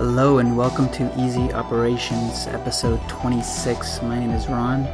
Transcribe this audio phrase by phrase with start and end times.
[0.00, 4.00] Hello and welcome to Easy Operations, episode 26.
[4.00, 4.84] My name is Ron.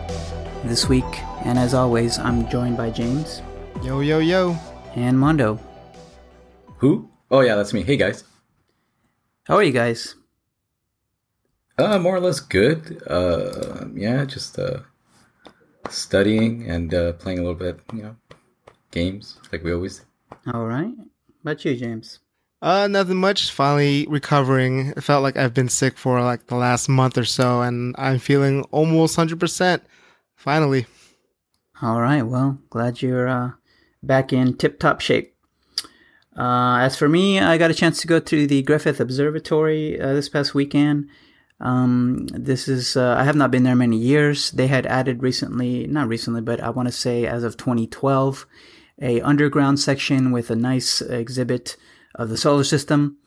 [0.65, 1.07] This week,
[1.45, 3.41] and as always, I'm joined by James
[3.85, 4.57] Yo, yo, yo.
[4.97, 5.61] and Mondo.
[6.79, 7.09] Who?
[7.31, 7.83] Oh yeah, that's me.
[7.85, 8.25] Hey guys.
[9.45, 10.17] How are you guys?
[11.79, 13.01] Uh, more or less good.
[13.07, 14.81] Uh, yeah, just uh,
[15.89, 18.17] studying and uh, playing a little bit, you know,
[18.91, 20.01] games like we always.
[20.45, 20.51] do.
[20.53, 20.91] All right.
[20.99, 22.19] How about you, James?
[22.63, 23.51] Uh, nothing much.
[23.51, 24.93] Finally recovering.
[24.97, 28.19] It felt like I've been sick for like the last month or so, and I'm
[28.19, 29.81] feeling almost 100%.
[30.35, 30.87] Finally.
[31.83, 32.23] All right.
[32.23, 33.51] Well, glad you're uh,
[34.03, 35.35] back in tip top shape.
[36.37, 40.13] Uh, as for me, I got a chance to go to the Griffith Observatory uh,
[40.13, 41.09] this past weekend.
[41.61, 44.51] Um, this is, uh, I have not been there many years.
[44.51, 48.47] They had added recently, not recently, but I want to say as of 2012,
[49.01, 51.77] a underground section with a nice exhibit
[52.17, 53.19] of the solar system.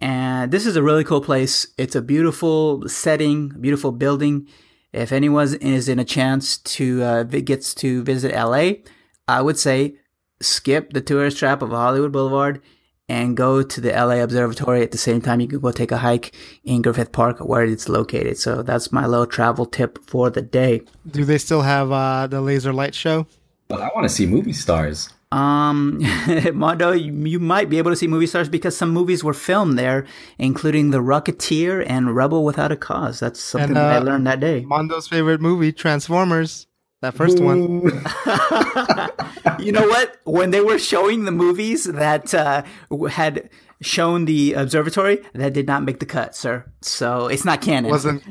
[0.00, 1.66] And this is a really cool place.
[1.78, 4.48] It's a beautiful setting, beautiful building.
[4.92, 8.82] If anyone is in a chance to uh, gets to visit LA,
[9.28, 9.96] I would say
[10.40, 12.60] skip the tourist trap of Hollywood Boulevard
[13.08, 15.40] and go to the LA Observatory at the same time.
[15.40, 16.34] You can go take a hike
[16.64, 18.38] in Griffith Park where it's located.
[18.38, 20.82] So that's my little travel tip for the day.
[21.10, 23.26] Do they still have uh, the laser light show?
[23.68, 25.10] But I want to see movie stars.
[25.32, 25.98] Um,
[26.54, 29.78] Mondo, you, you might be able to see movie stars because some movies were filmed
[29.78, 30.06] there,
[30.38, 33.20] including The Rocketeer and Rebel Without a Cause.
[33.20, 34.64] That's something And, that I uh, learned that day.
[34.64, 36.66] Mondo's favorite movie, Transformers.
[37.00, 37.82] That first one.
[39.58, 40.20] you know what?
[40.24, 42.62] When they were showing the movies that uh,
[43.10, 43.50] had
[43.82, 46.64] shown the observatory, that did not make the cut, sir.
[46.80, 47.90] So it's not canon.
[47.90, 48.22] Wasn't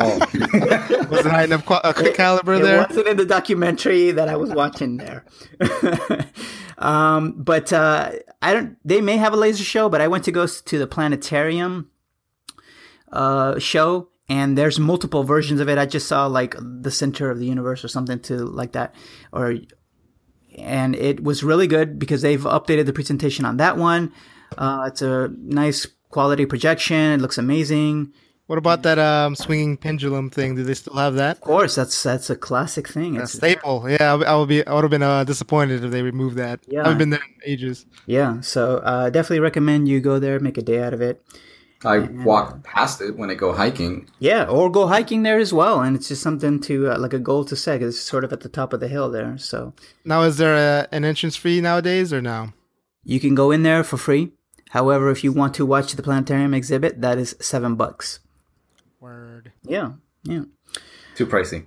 [0.00, 0.18] Oh.
[1.10, 2.86] wasn't high enough qua- uh, caliber it there.
[2.88, 5.24] wasn't in the documentary that I was watching there.
[6.78, 8.76] um, but uh, I don't.
[8.84, 11.90] They may have a laser show, but I went to go to the planetarium
[13.12, 15.78] uh, show, and there's multiple versions of it.
[15.78, 18.94] I just saw like the center of the universe or something to like that,
[19.32, 19.56] or
[20.56, 24.12] and it was really good because they've updated the presentation on that one.
[24.58, 26.96] Uh, it's a nice quality projection.
[27.12, 28.12] It looks amazing.
[28.46, 30.54] What about that um, swinging pendulum thing?
[30.54, 31.36] Do they still have that?
[31.36, 33.16] Of course, that's that's a classic thing.
[33.16, 33.88] A It's, staple.
[33.88, 34.66] Yeah, I would- be.
[34.66, 36.60] I would have been uh, disappointed if they removed that.
[36.68, 36.80] Yeah.
[36.80, 37.86] I haven't been there in ages.
[38.06, 41.22] Yeah, so uh, definitely recommend you go there, make a day out of it.
[41.86, 44.08] I walk past it when I go hiking.
[44.18, 47.18] Yeah, or go hiking there as well, and it's just something to uh, like a
[47.18, 47.80] goal to set.
[47.80, 49.72] 'cause It's sort of at the top of the hill there, so
[50.04, 52.52] Now, is there a, an entrance fee nowadays or no?
[53.04, 54.32] You can go in there for free.
[54.70, 58.20] However, if you want to watch the planetarium exhibit, that is seven bucks.
[59.00, 59.52] Word.
[59.62, 59.92] Yeah,
[60.24, 60.44] yeah.
[61.14, 61.66] Too pricey.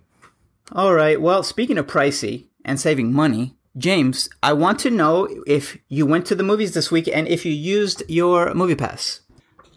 [0.73, 1.21] All right.
[1.21, 6.25] Well, speaking of pricey and saving money, James, I want to know if you went
[6.25, 9.21] to the movies this week and if you used your movie pass.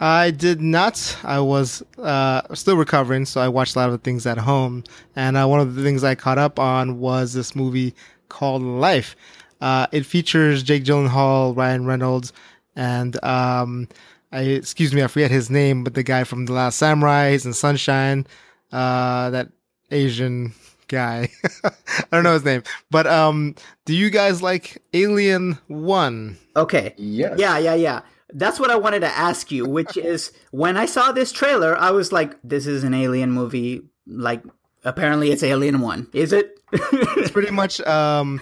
[0.00, 1.18] I did not.
[1.22, 4.84] I was uh, still recovering, so I watched a lot of the things at home.
[5.14, 7.94] And uh, one of the things I caught up on was this movie
[8.30, 9.14] called Life.
[9.60, 12.32] Uh, it features Jake Gyllenhaal, Ryan Reynolds,
[12.76, 13.88] and um,
[14.32, 17.54] I excuse me, I forget his name, but the guy from The Last Samurai and
[17.54, 18.26] Sunshine,
[18.72, 19.48] uh, that
[19.90, 20.52] Asian
[20.88, 21.28] guy.
[21.64, 21.70] I
[22.12, 23.54] don't know his name, but um,
[23.86, 26.36] do you guys like Alien One?
[26.56, 26.94] Okay.
[26.98, 27.38] Yes.
[27.38, 28.00] Yeah, yeah, yeah.
[28.32, 31.90] That's what I wanted to ask you, which is when I saw this trailer, I
[31.90, 33.82] was like, this is an alien movie.
[34.06, 34.42] Like,
[34.84, 36.08] apparently it's Alien 1.
[36.12, 36.60] Is it?
[36.72, 38.40] It's pretty much um,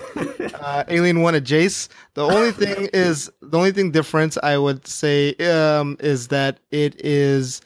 [0.60, 1.92] uh, Alien One adjacent.
[2.14, 7.00] The only thing is the only thing different I would say um, is that it
[7.04, 7.60] is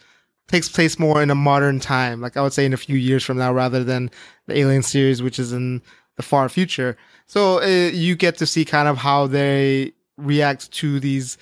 [0.49, 2.21] takes place more in a modern time.
[2.21, 4.10] Like I would say in a few years from now, rather than
[4.47, 5.83] the Alien series, which is in
[6.16, 6.97] the far future.
[7.27, 11.39] So uh, you get to see kind of how they react to these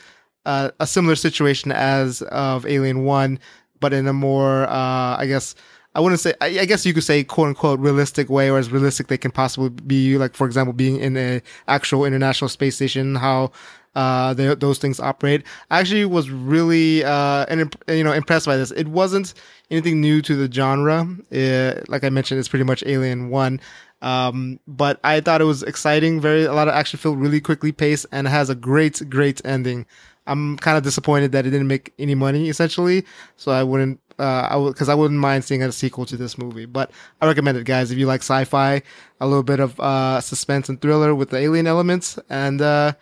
[0.47, 3.39] uh, a similar situation as of Alien One,
[3.81, 5.55] but in a more uh, I guess.
[6.01, 6.33] I wouldn't say.
[6.41, 9.31] I, I guess you could say "quote unquote" realistic way, or as realistic they can
[9.31, 10.17] possibly be.
[10.17, 13.53] Like, for example, being in a actual international space station, how
[13.95, 15.43] uh, they, those things operate.
[15.71, 18.71] I actually was really uh, and you know impressed by this.
[18.71, 19.35] It wasn't
[19.71, 21.07] anything new to the genre.
[21.31, 23.61] Uh, like I mentioned, it's pretty much Alien One.
[24.01, 26.19] Um, but I thought it was exciting.
[26.19, 29.85] Very a lot of action filled, really quickly paced, and has a great, great ending.
[30.27, 33.05] I'm kind of disappointed that it didn't make any money, essentially.
[33.37, 36.37] So I wouldn't, uh, I would, because I wouldn't mind seeing a sequel to this
[36.39, 36.67] movie.
[36.67, 36.91] But
[37.21, 38.83] I recommend it, guys, if you like sci-fi,
[39.21, 42.93] a little bit of uh, suspense and thriller with the alien elements, and uh,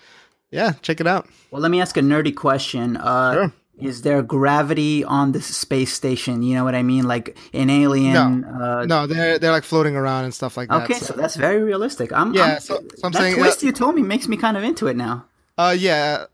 [0.50, 1.28] yeah, check it out.
[1.50, 2.96] well, let me ask a nerdy question.
[2.96, 3.52] Uh, Sure.
[3.80, 6.42] Is there gravity on this space station?
[6.42, 7.06] You know what I mean?
[7.06, 8.42] Like in Alien.
[8.44, 10.82] Uh, No, they're they're like floating around and stuff like that.
[10.82, 12.10] Okay, so that's very realistic.
[12.12, 14.36] I'm, Yeah, I'm- so- so I'm that saying, twist uh, you told me makes me
[14.36, 15.26] kind of into it now.
[15.56, 16.24] Uh, yeah.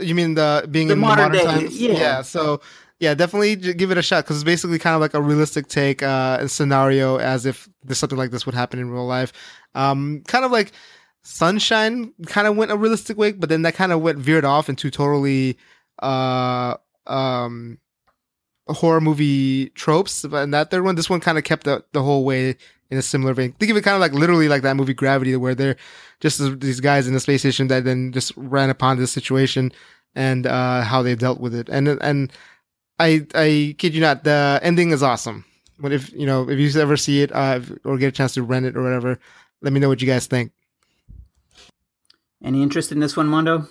[0.00, 1.80] You mean the being The in modern modern day, times?
[1.82, 2.22] yeah.
[2.22, 2.60] So
[3.00, 6.02] yeah, definitely give it a shot because it's basically kind of like a realistic take
[6.02, 9.32] uh, scenario as if there's something like this would happen in real life.
[9.74, 10.72] Um, kind of like
[11.22, 14.68] Sunshine kind of went a realistic way, but then that kind of went veered off
[14.68, 15.56] into totally
[16.02, 16.76] uh
[17.06, 17.78] um
[18.68, 20.24] horror movie tropes.
[20.24, 22.56] But in that third one, this one kind of kept the, the whole way
[22.90, 23.52] in a similar vein.
[23.52, 25.76] Think of it kind of like literally like that movie Gravity, where they're
[26.20, 29.72] just these guys in a space station that then just ran upon this situation
[30.14, 31.68] and uh, how they dealt with it.
[31.68, 32.32] And and
[32.98, 35.44] I I kid you not, the ending is awesome.
[35.78, 38.42] But if you know if you ever see it uh, or get a chance to
[38.42, 39.18] rent it or whatever,
[39.62, 40.52] let me know what you guys think.
[42.42, 43.66] Any interest in this one, Mondo?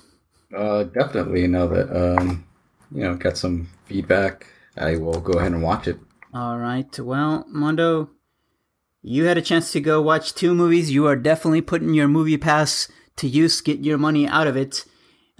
[0.56, 1.48] Uh, definitely.
[1.48, 2.46] Now that um,
[2.92, 4.48] you know, got some feedback,
[4.78, 5.98] I will go ahead and watch it.
[6.34, 7.00] All right.
[7.00, 8.10] Well, Mondo,
[9.02, 10.92] you had a chance to go watch two movies.
[10.92, 13.62] You are definitely putting your movie pass to use.
[13.62, 14.86] Get your money out of it.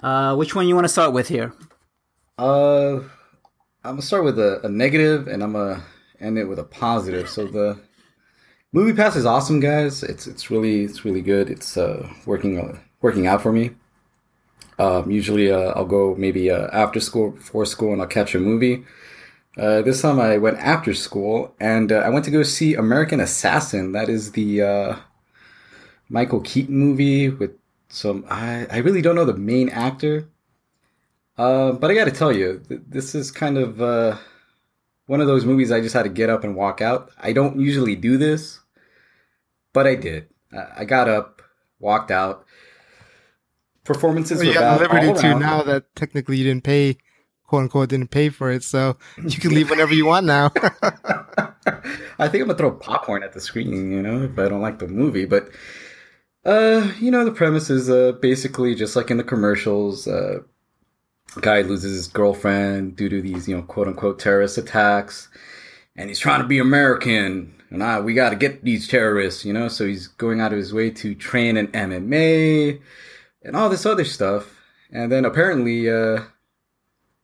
[0.02, 1.54] Uh, which one you want to start with here?
[2.38, 3.00] Uh,
[3.86, 5.84] I'm gonna start with a, a negative, and I'm gonna
[6.22, 7.28] end it with a positive.
[7.28, 7.78] So the
[8.72, 10.04] movie pass is awesome, guys.
[10.04, 11.50] It's it's really it's really good.
[11.50, 13.72] It's uh, working uh, working out for me.
[14.80, 18.40] Um, usually, uh, I'll go maybe uh, after school, before school, and I'll catch a
[18.40, 18.86] movie.
[19.58, 23.20] Uh, this time I went after school, and uh, I went to go see American
[23.20, 23.92] Assassin.
[23.92, 24.98] That is the
[26.08, 27.52] Michael Keaton movie with
[27.90, 28.24] some.
[28.30, 30.30] I I really don't know the main actor,
[31.38, 34.18] uh, but I got to tell you, th- this is kind of uh,
[35.08, 37.12] one of those movies I just had to get up and walk out.
[37.20, 38.60] I don't usually do this,
[39.74, 40.28] but I did.
[40.52, 41.42] I, I got up,
[41.80, 42.46] walked out.
[43.84, 46.98] Performances Well, were you the liberty to now that technically you didn't pay,
[47.46, 50.52] quote unquote, didn't pay for it, so you can leave whenever you want now.
[52.20, 54.80] I think I'm gonna throw popcorn at the screen, you know, if I don't like
[54.80, 55.26] the movie.
[55.26, 55.50] But
[56.46, 60.40] uh, you know, the premise is uh basically just like in the commercials, uh
[61.42, 65.30] guy loses his girlfriend due to these, you know, quote unquote terrorist attacks,
[65.96, 69.68] and he's trying to be American, and I we gotta get these terrorists, you know,
[69.68, 72.82] so he's going out of his way to train in MMA
[73.44, 74.56] and all this other stuff.
[74.92, 76.22] And then apparently, uh,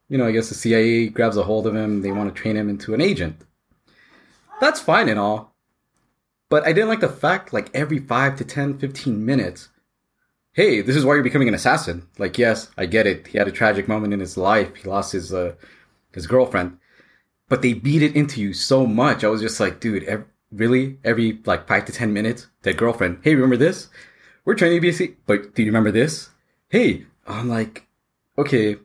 [0.09, 2.57] you know, I guess the CIA grabs a hold of him, they want to train
[2.57, 3.43] him into an agent
[4.59, 5.55] that's fine and all.
[6.49, 9.69] But I didn't like the fact, like, every 5 to 10, 15 minutes,
[10.53, 12.07] hey, this is why you're becoming an assassin.
[12.17, 13.27] Like, yes, I get it.
[13.27, 14.75] He had a tragic moment in his life.
[14.75, 15.55] He lost his, uh,
[16.13, 16.77] his girlfriend.
[17.47, 19.23] But they beat it into you so much.
[19.23, 20.99] I was just like, dude, really?
[21.03, 23.87] Every, like, 5 to 10 minutes, that girlfriend, hey, remember this?
[24.45, 26.29] We're training to be a C- but do you remember this?
[26.69, 27.87] Hey, I'm like,
[28.37, 28.77] okay.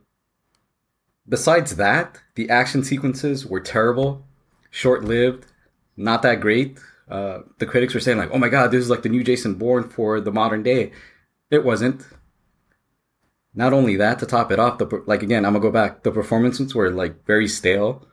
[1.28, 4.26] Besides that, the action sequences were terrible,
[4.70, 5.46] short lived,
[5.96, 6.78] not that great.
[7.08, 9.54] Uh, the critics were saying like, "Oh my god, this is like the new Jason
[9.54, 10.92] Bourne for the modern day."
[11.50, 12.06] It wasn't.
[13.54, 16.02] Not only that, to top it off, the like again, I'm gonna go back.
[16.02, 18.06] The performances were like very stale.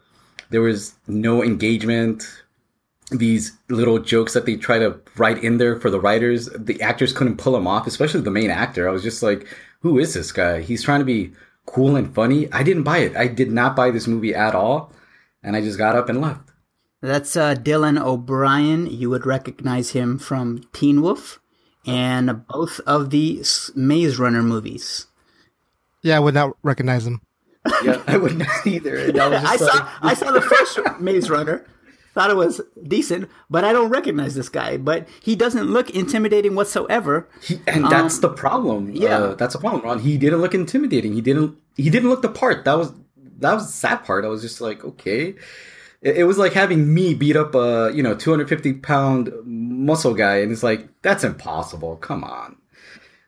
[0.52, 2.24] There was no engagement.
[3.10, 7.12] These little jokes that they try to write in there for the writers, the actors
[7.12, 8.88] couldn't pull them off, especially the main actor.
[8.88, 9.48] I was just like,
[9.82, 10.62] "Who is this guy?
[10.62, 11.34] He's trying to be
[11.66, 13.18] cool and funny." I didn't buy it.
[13.18, 14.94] I did not buy this movie at all,
[15.44, 16.52] and I just got up and left.
[17.02, 18.86] That's uh, Dylan O'Brien.
[18.86, 21.41] You would recognize him from Teen Wolf
[21.86, 25.08] and both of the S- Maze Runner movies.
[26.04, 27.22] yeah, I would not recognize him.
[27.84, 28.98] Yeah, I would not either.
[29.22, 31.66] I, was I saw like, I saw the first Maze Runner.
[32.14, 34.76] Thought it was decent, but I don't recognize this guy.
[34.78, 37.30] But he doesn't look intimidating whatsoever.
[37.42, 38.92] He, and that's the problem.
[38.92, 39.18] yeah.
[39.18, 40.00] uh, that's a problem, Ron.
[40.00, 41.14] He didn't look intimidating.
[41.14, 41.56] He didn't.
[41.78, 42.66] He didn't look the part.
[42.66, 42.92] That was
[43.40, 44.26] that was the sad part.
[44.26, 45.36] I was just like, okay.
[46.02, 50.38] It, it was like having me beat up a you know 250 pound muscle guy,
[50.38, 51.98] and it's like that's impossible.
[51.98, 52.58] Come on.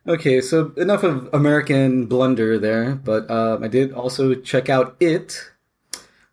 [0.05, 5.51] Okay, so enough of American blunder there, but um, I did also check out it.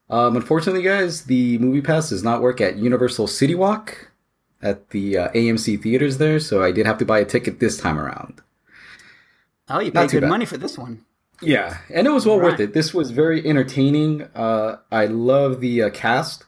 [0.09, 4.11] Um, unfortunately, guys, the movie pass does not work at Universal City Walk
[4.61, 7.79] at the uh, AMC theaters there, so I did have to buy a ticket this
[7.79, 8.43] time around.
[9.69, 10.31] Oh, you paid good bad.
[10.31, 11.05] money for this one.
[11.43, 12.75] Yeah, and it was well worth it.
[12.75, 14.23] This was very entertaining.
[14.35, 16.45] Uh, I love the uh, cast,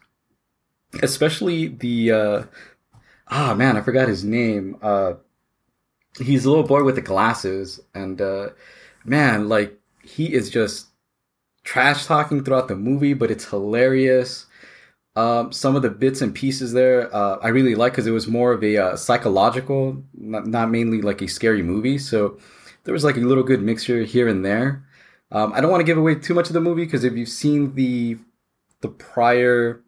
[1.03, 2.43] especially the uh,
[3.29, 4.77] ah man, I forgot his name.
[4.83, 5.15] Uh,
[6.19, 8.51] he's a little boy with the glasses, and uh,
[9.05, 10.89] man, like he is just
[11.65, 14.47] trash talking throughout the movie, but it's hilarious.
[15.15, 18.27] Um, some of the bits and pieces there, uh, I really like because it was
[18.27, 21.99] more of a uh, psychological, not, not mainly like a scary movie.
[21.99, 22.39] So
[22.85, 24.85] there was like a little good mixture here and there.
[25.31, 27.29] Um, I don't want to give away too much of the movie because if you've
[27.29, 28.19] seen the
[28.81, 29.81] the prior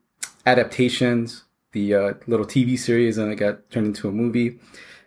[0.46, 4.58] adaptations, the uh, little TV series, and it got turned into a movie,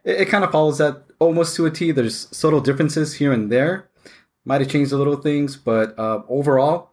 [0.03, 1.91] it, it kind of follows that almost to a T.
[1.91, 3.89] There's subtle differences here and there.
[4.45, 6.91] Might have changed a little things, but uh, overall,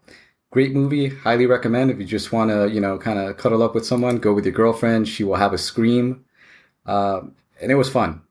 [0.50, 1.08] great movie.
[1.08, 4.18] Highly recommend if you just want to, you know, kind of cuddle up with someone.
[4.18, 5.06] Go with your girlfriend.
[5.06, 6.24] She will have a scream,
[6.86, 7.20] uh,
[7.60, 8.22] and it was fun.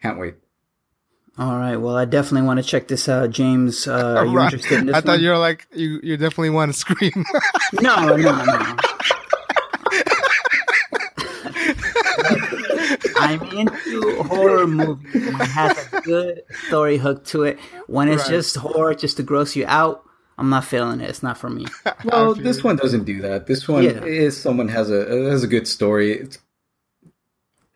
[0.00, 0.39] Can't wait.
[1.38, 1.76] All right.
[1.76, 3.86] Well, I definitely want to check this out, James.
[3.88, 4.44] Uh, are you Right.
[4.52, 5.22] interested in this I thought one?
[5.22, 6.00] you were like you.
[6.02, 7.24] You definitely want to scream.
[7.80, 8.76] No, no, no.
[13.16, 17.58] I'm into horror movies when it has a good story hook to it.
[17.86, 18.30] When it's Right.
[18.30, 20.02] just horror just to gross you out,
[20.38, 21.08] I'm not feeling it.
[21.10, 21.66] It's not for me.
[22.04, 23.46] Well, this one doesn't do that.
[23.46, 24.02] This one Yeah.
[24.04, 26.12] is someone has a has a good story.
[26.14, 26.38] It's,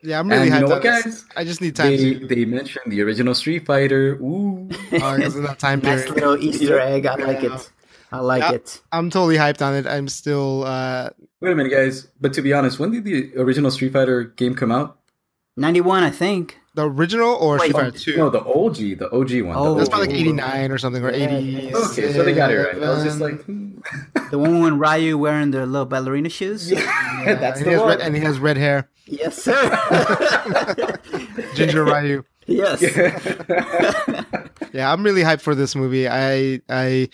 [0.05, 1.25] yeah, I'm really And you hyped know on what, guys?
[1.37, 2.27] I just need time they to.
[2.27, 4.15] they mentioned the original Street Fighter.
[4.23, 6.15] Ooh, Uh, it's in that time Nice period.
[6.15, 7.07] little Easter egg.
[7.07, 7.57] I like Yeah.
[7.57, 7.71] it.
[8.13, 8.53] I like Yeah.
[8.53, 8.81] it.
[8.93, 9.87] I'm totally hyped on it.
[9.87, 10.65] I'm still.
[10.65, 12.07] Uh, wait a minute, guys.
[12.21, 14.99] But to be honest, when did the original Street Fighter game come out?
[15.57, 16.59] 91, I think.
[16.75, 18.17] The original or Wait, Street oh, Fighter Two?
[18.17, 19.57] No, the OG, the OG one.
[19.57, 19.75] Oh.
[19.75, 21.47] That's probably like 89 or something, or Yeah, 80.
[21.47, 21.77] yeah.
[21.77, 22.83] Okay, so they got it right.
[22.83, 23.79] I was just like, hmm.
[24.31, 26.71] The one when Ryu wearing the little ballerina shoes.
[26.71, 27.89] yeah, that's and, the he has one.
[27.91, 28.89] red, and he has red hair.
[29.07, 29.55] Yes, sir.
[31.55, 32.25] Ginger Ryu.
[32.47, 32.83] yes.
[34.75, 36.09] Yeah, I'm really hyped for this movie.
[36.09, 37.09] I, I,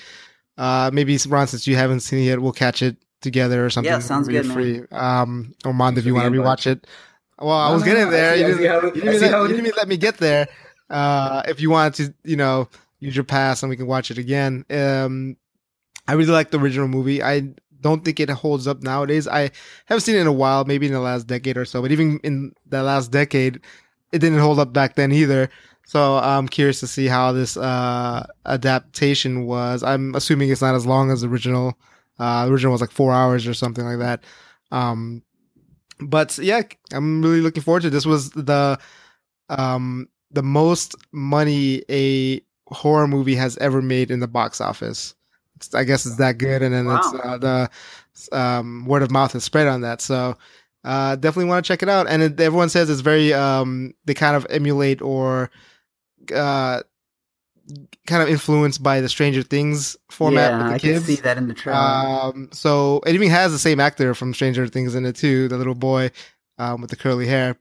[0.57, 3.93] uh, maybe Ron, since you haven't seen it yet, we'll catch it together or something.
[3.93, 4.83] Yeah, sounds good, you're Free.
[4.91, 6.87] Um, or Mond, if you want to the rewatch it.
[7.41, 8.37] Well, I was getting there.
[8.37, 9.69] you didn't, see how it- you I didn't see let, how it you didn't is.
[9.71, 10.49] even let me get there.
[10.91, 12.69] Uh, if you wanted to, you know,
[12.99, 14.65] use your pass and we can watch it again.
[14.71, 15.37] Um,
[16.09, 17.23] I really like the original movie.
[17.23, 19.27] I don't think it holds up nowadays.
[19.29, 19.51] I
[19.87, 21.81] haven't seen it in a while, maybe in the last decade or so.
[21.81, 23.61] But even in the last decade,
[24.13, 25.49] it didn't hold up back then either.
[25.87, 29.83] So I'm curious to see how this uh, adaptation was.
[29.83, 31.79] I'm assuming it's not as long as the original.
[32.19, 34.25] Uh, the original was like four hours or something like that.
[34.71, 35.23] Um,
[36.01, 37.91] but yeah, I'm really looking forward to it.
[37.91, 38.07] this.
[38.07, 38.79] Was the
[39.49, 45.15] um, the most money a horror movie has ever made in the box office.
[45.57, 47.71] It's, I guess it's that good, and then it's uh, the
[48.33, 50.01] um, word of mouth has spread on that.
[50.01, 50.37] So
[50.85, 52.09] uh, definitely want to check it out.
[52.09, 55.51] And it, everyone says it's very um, they kind of emulate or
[56.35, 56.81] uh,
[58.07, 61.07] kind of influenced by the Stranger Things format yeah, with the I kids.
[61.07, 61.79] can see that in the trailer.
[61.79, 65.57] Um, so it even has the same actor from Stranger Things in it too, the
[65.59, 66.11] little boy
[66.59, 67.57] um, with the curly hair.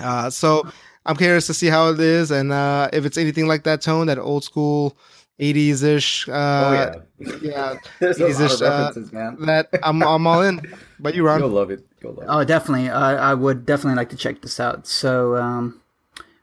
[0.00, 0.66] Uh, so
[1.06, 4.06] I'm curious to see how it is and uh, if it's anything like that tone,
[4.06, 4.96] that old school
[5.40, 6.28] 80s ish.
[6.28, 9.36] oh Uh, yeah, yeah, There's a lot of uh, references, man.
[9.40, 10.60] that I'm I'm all in.
[11.00, 11.84] But you, You'll Ron, love it.
[12.02, 12.30] You'll love it.
[12.30, 12.90] oh, definitely.
[12.90, 14.86] I, I would definitely like to check this out.
[14.86, 15.81] So, um,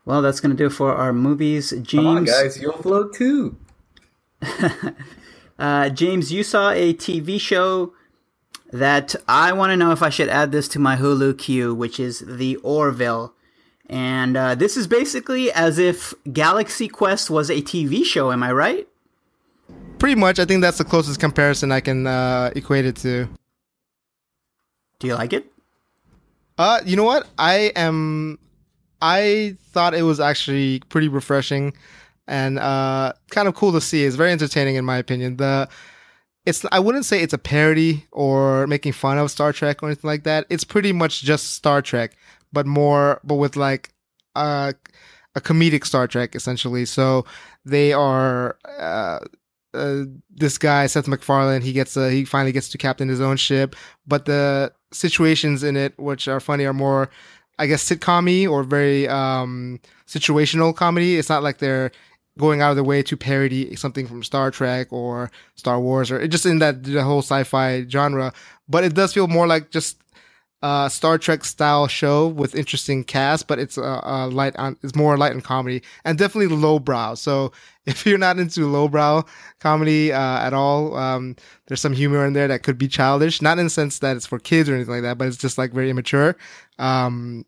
[0.09, 1.69] well, that's going to do it for our movies.
[1.69, 3.57] James, Come on, guys, you'll float too.
[5.57, 7.91] Uh, James, you saw a TV show
[8.71, 11.99] that I want to know if I should add this to my Hulu queue, which
[11.99, 13.33] is The Orville.
[13.89, 18.31] And uh, this is basically as if Galaxy Quest was a TV show.
[18.31, 18.87] Am I right?
[19.99, 20.39] pretty much.
[20.39, 23.27] I think that's the closest comparison I can uh, equate it to.
[24.99, 25.51] Do you like it?
[26.57, 27.27] Uh, you know what?
[27.37, 28.39] I am.
[29.01, 31.73] I thought it was actually pretty refreshing
[32.27, 34.05] and uh, kind of cool to see.
[34.05, 35.37] It's very entertaining, in my opinion.
[35.37, 35.67] The
[36.45, 40.07] it's I wouldn't say it's a parody or making fun of Star Trek or anything
[40.07, 40.45] like that.
[40.49, 42.15] It's pretty much just Star Trek,
[42.53, 43.89] but more, but with like
[44.35, 44.73] uh,
[45.35, 46.85] a comedic Star Trek essentially.
[46.85, 47.25] So
[47.65, 48.57] they are.
[48.79, 49.19] Uh,
[49.71, 53.37] uh, this guy Seth MacFarlane, he gets uh, he finally gets to captain his own
[53.37, 53.75] ship,
[54.07, 57.11] but the situations in it which are funny are more,
[57.59, 61.17] I guess, sitcom or very um, situational comedy.
[61.17, 61.91] It's not like they're
[62.39, 66.25] going out of the way to parody something from Star Trek or Star Wars or
[66.27, 68.33] just in that the whole sci-fi genre.
[68.67, 69.97] But it does feel more like just
[70.61, 74.95] a Star Trek style show with interesting cast, but it's uh, uh, light on it's
[74.95, 77.15] more light on comedy and definitely lowbrow.
[77.15, 77.51] So
[77.85, 79.23] if you're not into lowbrow
[79.59, 81.35] comedy uh, at all, um,
[81.67, 84.27] there's some humor in there that could be childish, not in the sense that it's
[84.27, 86.35] for kids or anything like that, but it's just like very immature.
[86.77, 87.45] Um,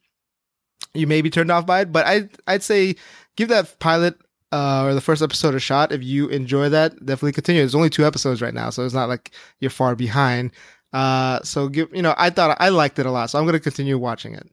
[0.93, 2.95] you may be turned off by it, but I I'd say
[3.35, 4.15] give that pilot
[4.51, 5.91] uh, or the first episode a shot.
[5.91, 7.61] If you enjoy that, definitely continue.
[7.61, 10.51] There's only two episodes right now, so it's not like you're far behind.
[10.93, 13.59] Uh, so give you know, I thought I liked it a lot, so I'm gonna
[13.59, 14.49] continue watching it.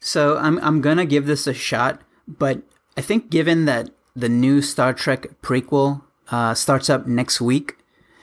[0.00, 2.62] So I'm I'm gonna give this a shot, but
[2.96, 7.76] I think given that the new Star Trek prequel uh, starts up next week,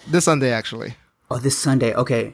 [0.07, 0.95] This Sunday, actually.
[1.29, 1.93] Oh, this Sunday.
[1.93, 2.33] Okay.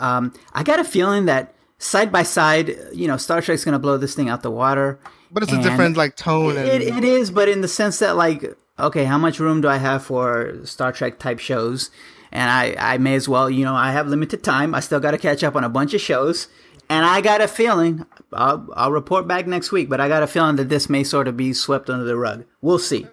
[0.00, 3.96] Um, I got a feeling that side by side, you know, Star Trek's gonna blow
[3.96, 4.98] this thing out the water.
[5.30, 8.16] But it's a different like tone and It, it is, but in the sense that,
[8.16, 8.44] like,
[8.78, 11.90] okay, how much room do I have for Star Trek type shows?
[12.34, 14.74] And I, I may as well, you know, I have limited time.
[14.74, 16.48] I still got to catch up on a bunch of shows.
[16.90, 20.26] And I got a feeling, I'll, I'll report back next week, but I got a
[20.26, 22.44] feeling that this may sort of be swept under the rug.
[22.60, 23.06] We'll see.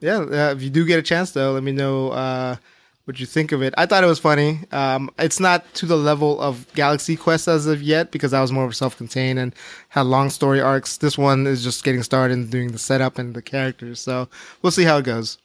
[0.00, 0.20] yeah.
[0.20, 2.56] Uh, if you do get a chance though, let me know uh,
[3.04, 3.74] what you think of it.
[3.78, 4.60] I thought it was funny.
[4.72, 8.50] Um, it's not to the level of Galaxy Quest as of yet because that was
[8.50, 9.54] more of self-contained and
[9.90, 10.96] had long story arcs.
[10.96, 14.00] This one is just getting started and doing the setup and the characters.
[14.00, 14.28] So
[14.62, 15.38] we'll see how it goes.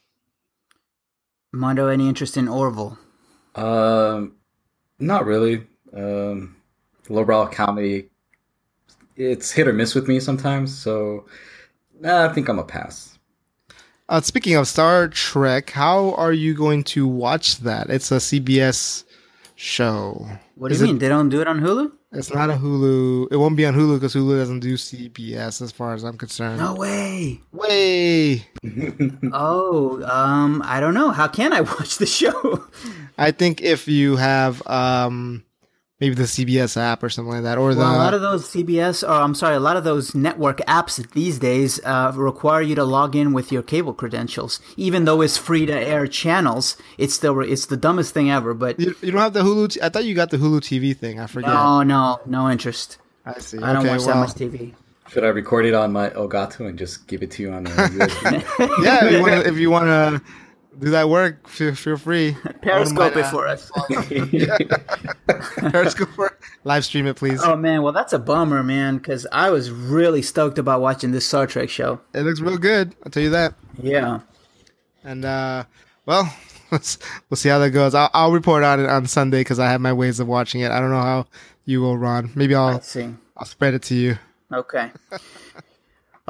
[1.54, 2.98] Mondo, any interest in Orville?
[3.56, 4.36] Um,
[5.00, 5.68] not really.
[5.94, 6.56] Um,
[7.10, 8.10] lowbrow comedy.
[9.18, 10.76] It's hit or miss with me sometimes.
[10.78, 11.26] So
[12.00, 13.18] nah, I think I'm a pass.
[14.08, 17.90] Uh, speaking of Star Trek, how are you going to watch that?
[17.90, 19.04] It's a CBS
[19.56, 20.28] show.
[20.56, 21.00] What do Is you it- mean?
[21.00, 21.92] They don't do it on Hulu?
[22.14, 23.30] It's not a Hulu.
[23.32, 26.60] It won't be on Hulu because Hulu doesn't do CBS, as far as I'm concerned.
[26.60, 27.40] No way.
[27.52, 28.46] Way.
[29.34, 31.12] Oh, um, I don't know.
[31.12, 32.66] How can I watch the show?
[33.18, 35.44] I think if you have um,
[36.02, 38.50] maybe the CBS app or something like that, or the Well, a lot of those
[38.50, 42.74] CBS, or I'm sorry, a lot of those network apps these days uh, require you
[42.76, 44.60] to log in with your cable credentials.
[44.76, 48.54] Even though it's free to air channels, it's still it's the dumbest thing ever.
[48.56, 49.74] But you, you don't have the Hulu.
[49.74, 51.20] T- I thought you got the Hulu TV thing.
[51.20, 51.54] I forget.
[51.54, 52.98] no, no, no interest.
[53.26, 53.60] I see.
[53.60, 54.74] I don't okay, watch that much TV.
[55.10, 57.70] Should I record it on my Elgato and just give it to you on the
[57.70, 58.84] USB?
[58.84, 60.22] yeah, if you wanna- if you want to
[60.80, 62.36] do that work, feel, feel free.
[62.62, 63.72] Periscope it for us.
[65.72, 67.42] Periscope for live stream it, please.
[67.44, 71.26] Oh man, well that's a bummer, man, because I was really stoked about watching this
[71.26, 72.02] Star Trek show.
[72.14, 72.96] It looks real good.
[73.04, 73.54] I'll tell you that.
[73.82, 74.22] Yeah.
[75.04, 75.66] And uh,
[76.06, 76.34] well,
[76.72, 76.98] let's
[77.30, 77.94] we'll see how that goes.
[77.94, 80.72] I'll, I'll report on it on Sunday because I have my ways of watching it.
[80.72, 81.28] I don't know how
[81.66, 82.32] you will, Ron.
[82.36, 82.82] Maybe I'll.
[83.38, 84.18] I'll spread it to you.
[84.54, 84.92] Okay.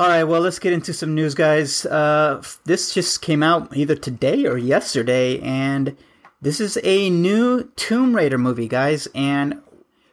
[0.01, 1.85] All right, well, let's get into some news, guys.
[1.85, 5.95] Uh, this just came out either today or yesterday, and
[6.41, 9.07] this is a new Tomb Raider movie, guys.
[9.13, 9.61] And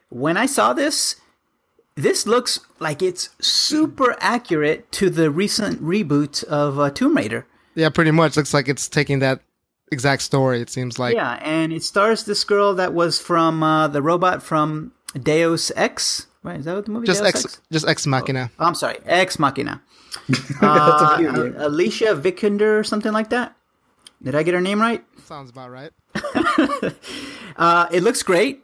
[0.09, 1.15] when I saw this,
[1.95, 7.47] this looks like it's super accurate to the recent reboot of uh, Tomb Raider.
[7.73, 8.37] Yeah, pretty much.
[8.37, 9.41] Looks like it's taking that
[9.91, 10.61] exact story.
[10.61, 11.15] It seems like.
[11.15, 16.27] Yeah, and it stars this girl that was from uh, the robot from Deus Ex.
[16.41, 17.61] Right, is that what the movie Just Deus ex, Ex?
[17.71, 18.49] just ex machina.
[18.59, 19.81] Oh, I'm sorry, Ex Machina.
[20.61, 21.55] Uh, a cute name.
[21.57, 23.55] Alicia Vikander or something like that.
[24.23, 25.03] Did I get her name right?
[25.25, 25.91] Sounds about right.
[27.57, 28.63] Uh, it looks great.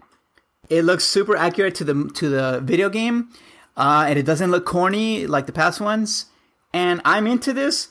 [0.69, 3.29] It looks super accurate to the to the video game,
[3.75, 6.27] uh, and it doesn't look corny like the past ones.
[6.73, 7.89] And I'm into this.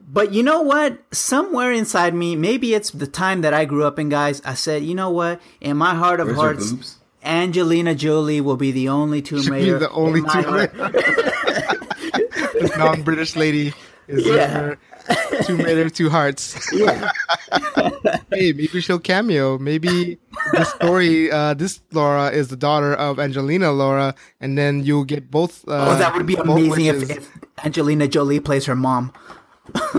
[0.00, 0.98] But you know what?
[1.14, 4.42] Somewhere inside me, maybe it's the time that I grew up in, guys.
[4.44, 5.40] I said, you know what?
[5.60, 6.96] In my heart of Where's her hearts, boobs?
[7.24, 9.78] Angelina Jolie will be the only Tomb Be Raider.
[9.78, 10.54] the only Tomb.
[10.54, 10.90] Raider.
[12.60, 13.72] this non-British lady
[14.08, 14.48] is Yeah.
[14.48, 14.78] her
[15.44, 16.56] Tomb Raider two hearts.
[16.72, 17.10] Yeah.
[18.32, 19.58] hey, maybe she'll cameo.
[19.58, 20.18] Maybe
[20.52, 25.30] the story, uh, this Laura is the daughter of Angelina Laura, and then you'll get
[25.30, 25.66] both.
[25.68, 27.30] Uh, Oh, that would be amazing if, if
[27.64, 29.12] Angelina Jolie plays her mom.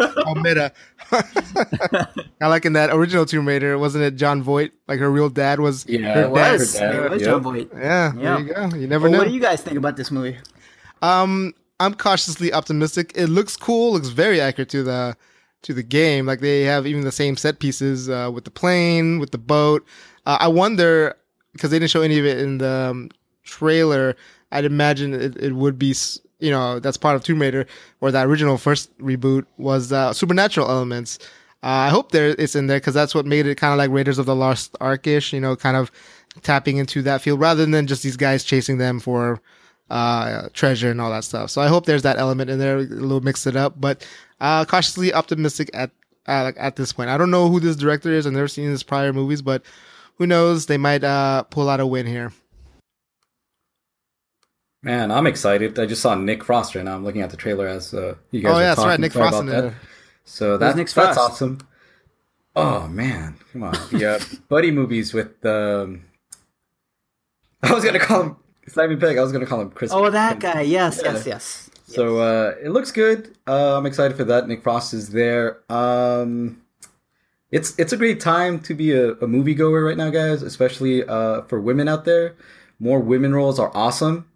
[0.00, 0.72] Oh, meta.
[2.40, 4.72] I like in that original Tomb Raider, wasn't it Jon Voight?
[4.86, 6.74] Like her real dad was Yeah, her it It was.
[6.74, 7.30] Dad, It was yep.
[7.30, 7.70] Jon Voight.
[7.74, 8.36] Yeah, Yeah.
[8.36, 8.76] there you go.
[8.76, 9.18] You never Well, know.
[9.18, 10.36] what do you guys think about this movie?
[11.02, 13.12] Um, I'm cautiously optimistic.
[13.14, 13.92] It looks cool.
[13.92, 15.16] Looks very accurate to the
[15.62, 16.26] to the game.
[16.26, 19.86] Like they have even the same set pieces uh, with the plane, with the boat.
[20.26, 21.16] Uh, I wonder
[21.52, 23.10] because they didn't show any of it in the um,
[23.44, 24.14] trailer.
[24.52, 25.90] I'd imagine it, it would be.
[25.90, 27.66] s- You know, that's part of Tomb Raider,
[28.00, 31.18] or that original first reboot was uh, supernatural elements.
[31.62, 33.90] Uh, I hope there it's in there because that's what made it kind of like
[33.90, 35.32] Raiders of the Lost Ark-ish.
[35.32, 35.90] You know, kind of
[36.42, 39.40] tapping into that field rather than just these guys chasing them for
[39.90, 41.50] uh, treasure and all that stuff.
[41.50, 44.06] So I hope there's that element in there, a little mix it up, but
[44.40, 45.90] uh, cautiously optimistic at
[46.26, 47.10] uh, at this point.
[47.10, 48.26] I don't know who this director is.
[48.26, 49.62] I've never seen his prior movies, but
[50.16, 50.66] who knows?
[50.66, 52.32] They might uh, pull out a win here.
[54.82, 55.78] Man, I'm excited.
[55.78, 56.94] I just saw Nick Frost right now.
[56.94, 58.50] I'm looking at the trailer as uh, you guys.
[58.50, 58.84] Oh were yeah, that's right.
[58.84, 59.00] talking.
[59.02, 59.60] Nick Frost about in that.
[59.62, 59.80] there.
[60.24, 61.18] So that, Nick that's Frost?
[61.18, 61.58] awesome.
[62.54, 63.76] Oh man, come on.
[63.92, 66.04] Yeah, buddy movies with um
[67.62, 68.36] I was gonna call him
[68.68, 69.18] Simon Pegg.
[69.18, 69.92] I was gonna call him Chris.
[69.92, 70.60] Oh, that guy.
[70.62, 71.12] Yes, Yeah.
[71.12, 71.70] yes, yes.
[71.86, 73.34] So uh, it looks good.
[73.46, 74.46] Uh, I'm excited for that.
[74.46, 75.60] Nick Frost is there.
[75.72, 76.62] Um,
[77.50, 80.42] it's it's a great time to be a, a moviegoer right now, guys.
[80.42, 82.36] Especially uh, for women out there.
[82.78, 84.27] More women roles are awesome.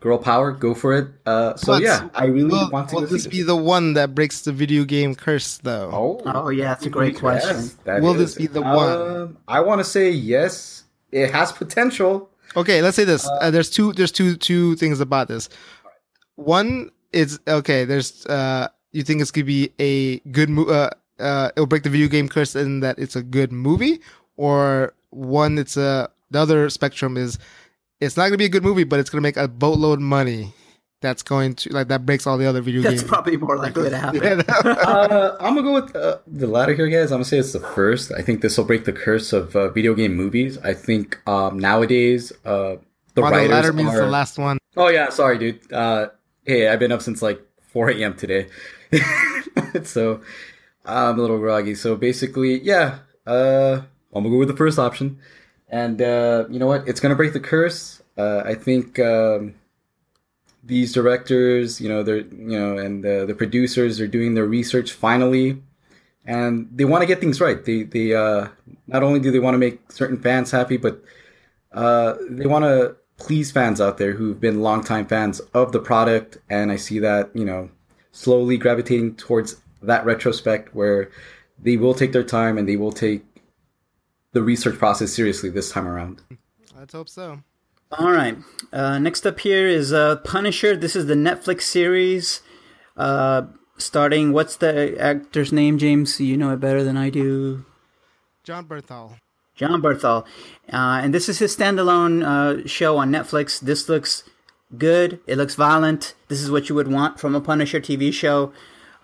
[0.00, 1.08] Girl power, go for it.
[1.24, 3.94] Uh, so But yeah, I really Will, want to will this see be the one
[3.94, 5.90] that breaks the video game curse, though?
[5.92, 7.70] Oh, Oh, yeah, that's a great question.
[8.02, 8.88] Will is- this be the one?
[8.90, 10.84] Um, I want to say yes.
[11.12, 12.28] It has potential.
[12.56, 13.26] Okay, let's say this.
[13.26, 13.92] Uh, there's two.
[13.94, 15.48] There's two two things about this.
[16.34, 17.84] One is okay.
[17.84, 21.90] There's uh, you think it's gonna be a good mo- uh, uh, it'll break the
[21.90, 24.00] video game curse in that it's a good movie,
[24.36, 27.38] or one it's a the other spectrum is
[28.00, 30.52] it's not gonna be a good movie, but it's gonna make a boatload of money.
[31.02, 33.02] that's going to like that breaks all the other video That's games.
[33.02, 34.22] That's probably more likely to happen.
[34.22, 37.12] Yeah, that- uh, I'm gonna go with uh, the latter here, guys.
[37.12, 38.10] I'm gonna say it's the first.
[38.12, 40.58] I think this will break the curse of uh, video game movies.
[40.58, 42.76] I think um, nowadays uh,
[43.14, 44.00] the Well, writers the latter means are.
[44.00, 44.58] the last one.
[44.76, 45.70] Oh yeah, sorry, dude.
[45.72, 46.08] Uh,
[46.44, 47.40] hey, I've been up since like
[47.72, 48.14] 4 a.m.
[48.16, 48.48] today,
[49.84, 50.20] so
[50.84, 51.74] I'm a little groggy.
[51.74, 53.82] So basically, yeah, uh,
[54.14, 55.18] I'm gonna go with the first option,
[55.68, 56.86] and uh, you know what?
[56.88, 58.02] It's gonna break the curse.
[58.16, 59.54] Uh, I think um,
[60.64, 64.92] these directors, you know, they're you know, and the, the producers are doing their research
[64.92, 65.62] finally,
[66.24, 67.64] and they want to get things right.
[67.64, 68.48] They they uh,
[68.86, 71.02] not only do they want to make certain fans happy, but
[71.72, 76.38] uh, they want to please fans out there who've been longtime fans of the product,
[76.48, 77.70] and I see that you know
[78.12, 81.10] slowly gravitating towards that retrospect where
[81.58, 83.22] they will take their time and they will take
[84.36, 86.20] the research process seriously this time around.
[86.78, 87.40] Let's hope so.
[87.90, 88.36] All right.
[88.70, 90.76] Uh, next up here is uh, Punisher.
[90.76, 92.42] This is the Netflix series.
[92.98, 93.46] Uh,
[93.78, 96.20] starting, what's the actor's name, James?
[96.20, 97.64] You know it better than I do.
[98.44, 99.18] Jon Bernthal.
[99.54, 100.26] Jon Bernthal.
[100.70, 103.58] Uh, and this is his standalone uh, show on Netflix.
[103.58, 104.22] This looks
[104.76, 105.18] good.
[105.26, 106.14] It looks violent.
[106.28, 108.52] This is what you would want from a Punisher TV show.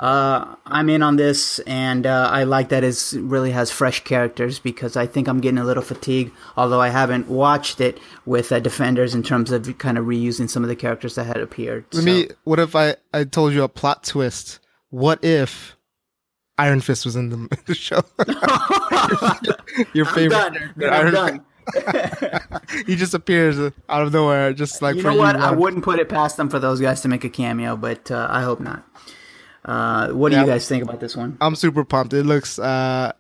[0.03, 4.59] Uh, I'm in on this, and uh, I like that it really has fresh characters
[4.59, 8.59] because I think I'm getting a little fatigued, although I haven't watched it with uh,
[8.59, 11.85] Defenders in terms of kind of reusing some of the characters that had appeared.
[11.93, 12.29] Let So- me.
[12.43, 14.59] What if I I told you a plot twist?
[14.91, 15.77] What if
[16.59, 18.03] Iron Fist was in the, the show?
[19.95, 20.55] Your I'm favorite done.
[20.55, 21.45] character, I'm Iron done.
[21.73, 22.85] Fist.
[22.89, 23.57] he just appears
[23.89, 25.37] out of nowhere, just like You for know what?
[25.37, 28.27] I wouldn't put it past them for those guys to make a cameo, but uh,
[28.29, 28.85] I hope not.
[29.65, 30.43] Uh, what do Yeah.
[30.43, 31.37] you guys think about this one?
[31.41, 32.13] I'm super pumped.
[32.13, 33.13] It looks uh,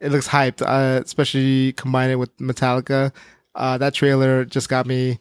[0.00, 3.12] it looks hyped, uh, especially combined it with Metallica.
[3.54, 5.18] Uh, that trailer just got me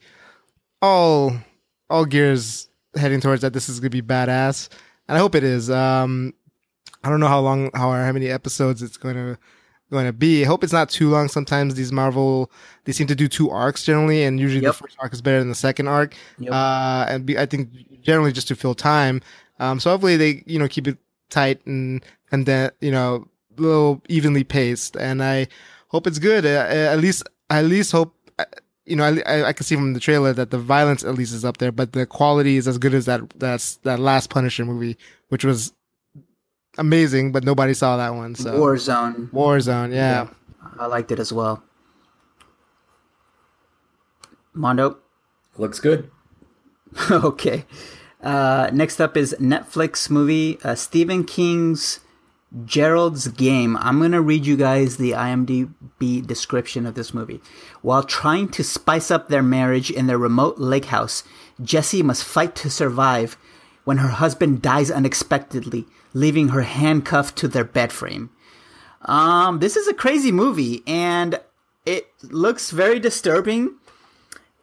[0.82, 1.34] all
[1.90, 3.54] all gears heading towards that.
[3.54, 4.70] This is gonna be badass,
[5.08, 5.70] and I hope it is.
[5.70, 6.34] Um,
[7.04, 9.38] I don't know how long, how how many episodes it's going to
[9.92, 10.44] going to be.
[10.44, 11.30] I hope it's not too long.
[11.30, 12.52] Sometimes these Marvel
[12.84, 14.74] they seem to do two arcs generally, and usually Yep.
[14.76, 16.14] the first arc is better than the second arc.
[16.40, 16.52] Yep.
[16.54, 17.70] Uh, and be, I think
[18.02, 19.22] generally just to fill time.
[19.60, 20.98] Um, so hopefully they you know keep it
[21.30, 24.96] tight and and then you know a little evenly paced.
[24.98, 25.48] And I
[25.90, 26.46] hope it's good.
[26.46, 28.14] Uh, uh, at least I at least hope.
[28.40, 28.46] uh,
[28.90, 31.32] You know, I, I, I can see from the trailer that the violence at least
[31.34, 34.66] is up there, but the quality is as good as that that's that last Punisher
[34.66, 34.98] movie,
[35.30, 35.74] which was
[36.78, 38.34] amazing, but nobody saw that one.
[38.34, 39.30] So Warzone.
[39.30, 40.26] Warzone, yeah.
[40.80, 41.62] I liked it as well.
[44.54, 44.98] Mondo.
[45.58, 46.10] Looks good.
[47.12, 47.66] okay.
[48.22, 52.02] Uh, next up is Netflix movie uh, Stephen King's
[52.66, 53.78] Gerald's Game.
[53.78, 57.42] I'm going to read you guys the IMDb description of this movie.
[57.82, 61.24] While trying to spice up their marriage in their remote lake house,
[61.62, 63.38] Jessie must fight to survive
[63.86, 68.32] when her husband dies unexpectedly, leaving her handcuffed to their bed frame.
[69.04, 71.40] Um, this is a crazy movie, and
[71.86, 73.76] it looks very disturbing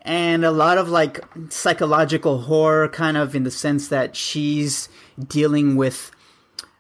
[0.07, 4.89] and a lot of like psychological horror kind of in the sense that she's
[5.29, 6.11] dealing with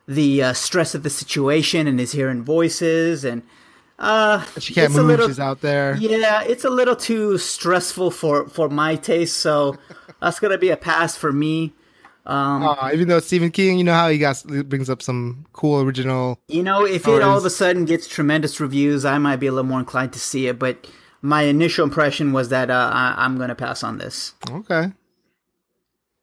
[0.08, 3.42] the uh, stress of the situation and is hearing voices and
[3.98, 5.06] uh She can't move.
[5.06, 5.96] little- She's out there.
[5.96, 9.76] yeah it's a little too stressful for for my taste so
[10.20, 11.72] that's gonna be a pass for me
[12.26, 16.38] Uh, even though Stephen King, you know how he got brings up some cool original.
[16.48, 19.52] you know if it all of a sudden gets tremendous reviews i might be a
[19.52, 20.86] little more inclined to see it but
[21.26, 24.92] my initial impression was that uh, I, i'm gonna pass on this Okay,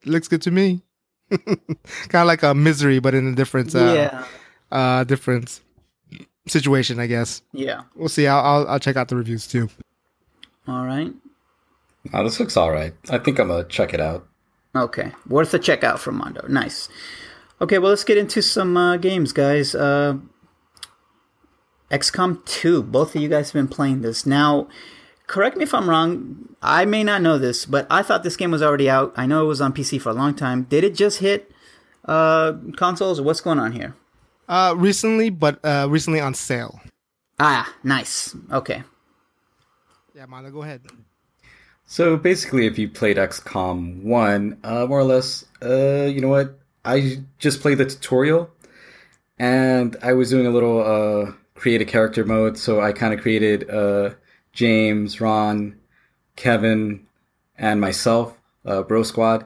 [0.06, 0.82] looks good to me.
[1.32, 4.26] kind of like a misery, but in a different, uh, yeah
[4.72, 5.62] uh, different
[6.48, 7.42] situation, I guess.
[7.54, 8.28] yeah We'll see.
[8.28, 9.70] I'll, I'll I'll check out the reviews too.
[10.68, 11.12] all right
[12.14, 12.94] Oh, this looks all right.
[13.10, 14.28] I think I'm gonna check it out.
[14.76, 16.46] Okay, worth a check out from Mondo.
[16.48, 16.90] Nice.
[17.62, 19.74] Okay, well, let's get into some uh, games, guys.
[19.74, 20.18] Uh,
[21.94, 22.82] XCOM 2.
[22.82, 24.26] Both of you guys have been playing this.
[24.26, 24.68] Now,
[25.28, 26.56] correct me if I'm wrong.
[26.62, 29.14] I may not know this, but I thought this game was already out.
[29.16, 30.64] I know it was on PC for a long time.
[30.64, 31.52] Did it just hit
[32.06, 33.96] uh, consoles, what's going on here?
[34.50, 36.82] Uh, recently, but uh, recently on sale.
[37.40, 38.36] Ah, nice.
[38.52, 38.84] Okay.
[40.16, 40.82] Yeah, Mano, go ahead.
[41.86, 46.60] So basically, if you played XCOM 1, uh, more or less, uh, you know what?
[46.86, 48.50] I just played the tutorial
[49.38, 52.58] and I was doing a little uh, create a character mode.
[52.58, 54.12] So I kind of created uh,
[54.54, 55.78] James, Ron,
[56.36, 57.06] Kevin,
[57.58, 59.46] and myself, uh, Bro Squad.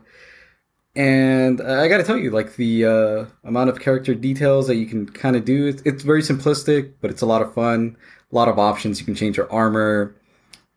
[0.96, 5.08] And I gotta tell you, like the uh, amount of character details that you can
[5.08, 7.96] kind of do, it's, it's very simplistic, but it's a lot of fun.
[8.32, 9.00] A lot of options.
[9.00, 10.16] You can change your armor,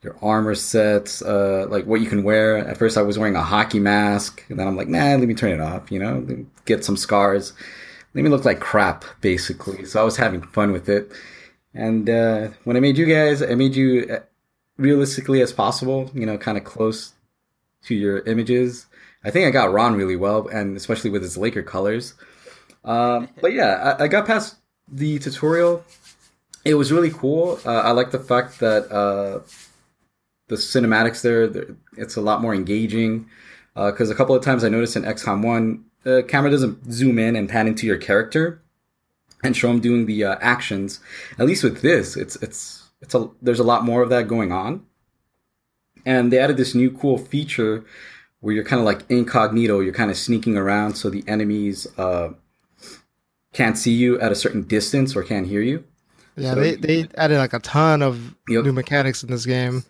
[0.03, 2.59] your armor sets, uh, like what you can wear.
[2.59, 5.35] At first, I was wearing a hockey mask, and then I'm like, nah, let me
[5.35, 5.91] turn it off.
[5.91, 7.55] You know, get some scars.
[8.15, 9.85] Let me look like crap, basically.
[9.85, 11.13] So I was having fun with it.
[11.75, 14.19] And uh, when I made you guys, I made you uh,
[14.77, 16.11] realistically as possible.
[16.15, 17.13] You know, kind of close
[17.85, 18.87] to your images.
[19.23, 22.15] I think I got Ron really well, and especially with his Laker colors.
[22.85, 24.57] Um, but yeah, I, I, got past
[24.89, 25.85] the tutorial.
[26.65, 27.61] It was really cool.
[27.65, 29.41] Uh, I like the fact that uh,
[30.49, 33.29] the cinematics there, it's a lot more engaging.
[33.75, 37.19] Because uh, a couple of times I noticed in XCOM 1, the camera doesn't zoom
[37.19, 38.63] in and pan into your character
[39.43, 41.01] and show them doing the uh, actions.
[41.39, 44.53] At least with this, it's it's it's a there's a lot more of that going
[44.53, 44.85] on.
[46.07, 47.85] And they added this new cool feature
[48.41, 49.81] where you're kind of like incognito.
[49.81, 52.31] You're kind of sneaking around so the enemies uh,
[53.53, 55.85] can't see you at a certain distance or can't hear you.
[56.37, 58.65] Yeah, so, they, they added like a ton of yep.
[58.65, 59.85] new mechanics in this game.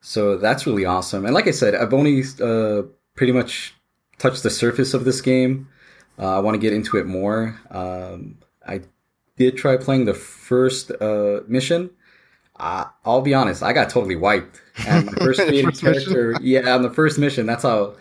[0.00, 1.24] So that's really awesome.
[1.24, 2.82] And like I said, I've only uh,
[3.14, 3.75] pretty much
[4.18, 5.68] touched the surface of this game.
[6.18, 7.60] Uh, I want to get into it more.
[7.70, 8.82] Um, I
[9.36, 11.90] did try playing the first uh, mission.
[12.58, 14.62] Uh, I'll be honest, I got totally wiped.
[14.86, 17.96] And my first created character, yeah, on the first mission, that's how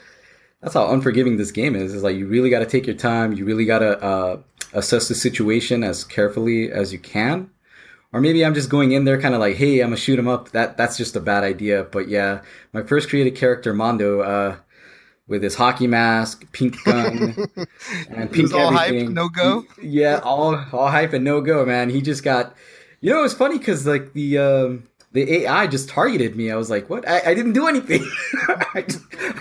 [0.62, 1.94] that's how unforgiving this game is.
[1.94, 3.34] Is like you really got to take your time.
[3.34, 4.38] You really got to uh,
[4.74, 7.50] assess the situation as carefully as you can.
[8.14, 10.30] Or maybe I'm just going in there kind of like, hey, I'm gonna shoot him
[10.30, 10.52] up.
[10.52, 11.84] That that's just a bad idea.
[11.84, 14.56] But yeah, my first created character, Mondo, uh,
[15.28, 17.36] with his hockey mask, pink gun,
[18.10, 19.08] and pink all everything.
[19.08, 19.66] Hype, no go.
[19.82, 21.90] Yeah, all all hype and no go, man.
[21.90, 22.56] He just got.
[23.02, 26.50] You know, it was funny because like the um, the AI just targeted me.
[26.50, 27.08] I was like, what?
[27.08, 28.04] I, I didn't do anything.
[28.48, 28.86] I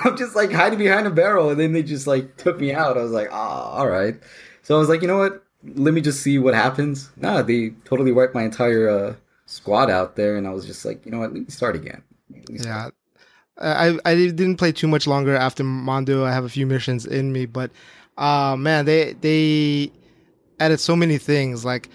[0.05, 2.99] am just like hiding behind a barrel, and then they just like took me out.
[2.99, 4.17] I was like, ah, oh, all right.
[4.63, 5.45] So I was like, you know what?
[5.65, 7.11] let me just see what happens.
[7.17, 9.15] Nah, they totally wiped my entire uh,
[9.47, 12.03] squad out there, and I was just like, you know what, let me start again.
[12.29, 12.95] Me start.
[12.95, 13.04] Yeah,
[13.59, 16.25] I I didn't play too much longer after Mondo.
[16.25, 17.71] I have a few missions in me, but
[18.19, 19.93] uh man, they they
[20.61, 21.65] added so many things.
[21.65, 21.89] Like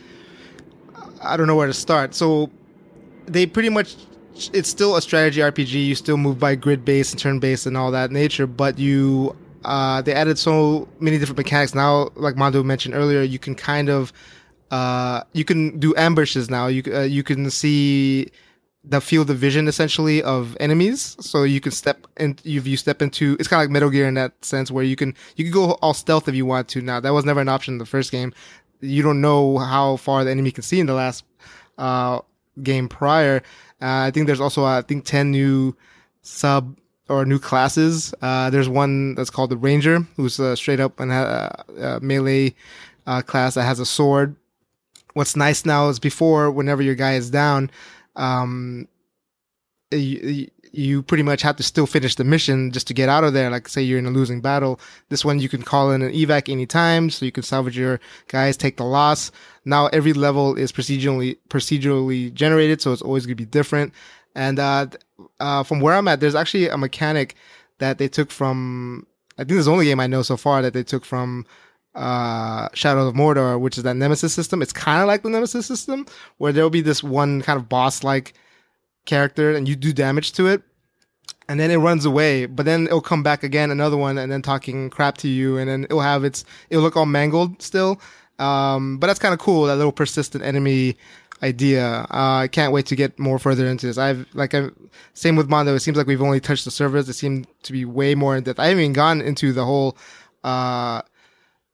[1.22, 2.16] I don't know where to start.
[2.16, 2.50] So
[3.26, 3.96] they pretty much
[4.54, 5.88] it's still a strategy RPG.
[5.88, 9.36] You still move by grid base and turn base and all that nature, but you
[9.66, 12.10] uh, they added so many different mechanics now.
[12.16, 14.14] Like Mondo mentioned earlier, you can kind of
[14.72, 16.68] uh, you can do ambushes now.
[16.68, 18.30] You uh, you can see
[18.84, 21.18] the field of vision essentially of enemies.
[21.20, 24.08] So you can step and If you step into, it's kind of like Metal Gear
[24.08, 26.82] in that sense, where you can you can go all stealth if you want to.
[26.82, 28.34] Now that was never an option in the first game.
[28.82, 31.26] You don't know how far the enemy can see in the last
[31.78, 32.22] uh,
[32.64, 33.44] game prior.
[33.82, 35.76] Uh, I think there's also I think ten new
[36.22, 36.78] sub
[37.10, 38.14] or new classes.
[38.22, 42.56] Uh, there's one that's called the Ranger, who's uh, straight up and a, a melee
[43.08, 44.36] uh, class that has a sword.
[45.16, 47.72] What's nice now is before, whenever your guy is down,
[48.16, 48.88] um,
[49.92, 53.34] you, you pretty much have to still finish the mission just to get out of
[53.34, 53.50] there.
[53.50, 54.80] Like say you're in a losing battle.
[55.10, 58.58] This one you can call in an evac anytime, so you can salvage your guys,
[58.58, 59.32] take the loss.
[59.66, 63.94] Now every level is procedurally procedurally generated, so it's always gonna be different.
[64.36, 64.88] And uh,
[65.40, 67.36] uh, from where I'm at, there's actually a mechanic
[67.80, 69.06] that they took from.
[69.38, 71.46] I think is the only game I know so far that they took from
[72.00, 74.62] uh, Shadow of Mordor, which is that Nemesis system.
[74.62, 76.06] It's kind of like the Nemesis system,
[76.38, 78.34] where there'll be this one kind of boss-like
[79.06, 80.64] character, and you do damage to it,
[81.50, 82.46] and then it runs away.
[82.46, 85.70] But then it'll come back again, another one, and then talking crap to you, and
[85.70, 88.00] then it'll have its it'll look all mangled still.
[88.40, 89.66] Um, but that's kind of cool.
[89.66, 90.96] That little persistent enemy
[91.44, 92.08] idea.
[92.10, 93.98] Uh, I can't wait to get more further into this.
[93.98, 94.70] I've like i
[95.14, 95.76] same with Mondo.
[95.76, 97.10] It seems like we've only touched the surface.
[97.10, 98.60] It seemed to be way more in depth.
[98.60, 99.98] I haven't even gone into the whole
[100.46, 101.02] uh,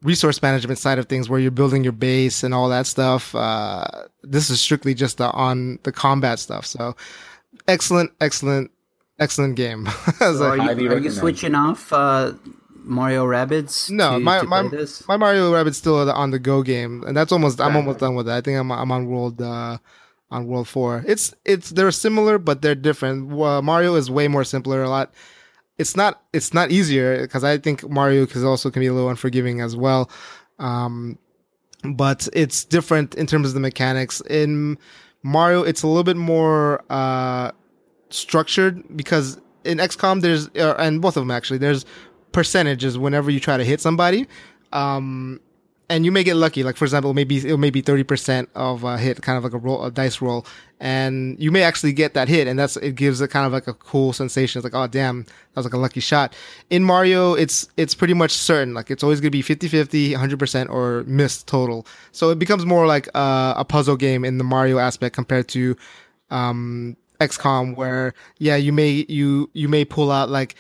[0.06, 3.36] resource management side of things, where you're building your base and all that stuff.
[3.36, 3.86] Uh,
[4.24, 6.66] this is strictly just the, on the combat stuff.
[6.66, 6.96] So
[7.68, 8.72] excellent, excellent,
[9.20, 9.88] excellent game.
[10.20, 11.92] so are you, are you switching off?
[11.92, 12.34] Uh,
[12.88, 13.90] Mario Rabbids?
[13.90, 14.62] No, to, my to my,
[15.08, 18.30] my Mario Rabbids still on the go game, and that's almost I'm almost done with
[18.30, 18.32] it.
[18.32, 19.80] I think I'm I'm on world uh,
[20.30, 21.04] on world four.
[21.08, 23.30] It's it's they're similar, but they're different.
[23.30, 25.12] Mario is way more simpler, a lot.
[25.78, 29.10] It's not it's not easier because I think Mario can also can be a little
[29.10, 30.10] unforgiving as well.
[30.60, 31.18] Um,
[31.84, 34.22] but it's different in terms of the mechanics.
[34.30, 34.78] In
[35.24, 37.52] Mario, it's a little bit more uh,
[38.10, 41.86] structured because in XCOM there's uh, and both of them actually there's
[42.32, 44.28] percentages whenever you try to hit somebody.
[44.72, 45.40] Um,
[45.90, 46.64] and you may get lucky.
[46.64, 49.54] Like for example, maybe it may be thirty percent of a hit, kind of like
[49.54, 50.46] a roll, a dice roll,
[50.80, 53.68] and you may actually get that hit, and that's it gives it kind of like
[53.68, 54.60] a cool sensation.
[54.60, 56.36] It's like, oh damn, that was like a lucky shot.
[56.70, 58.74] In Mario, it's it's pretty much certain.
[58.74, 61.86] Like it's always gonna be 50-50, 100 percent, or missed total.
[62.12, 65.76] So it becomes more like a puzzle game in the Mario aspect compared to
[66.30, 70.56] um, XCOM, where yeah, you may you you may pull out like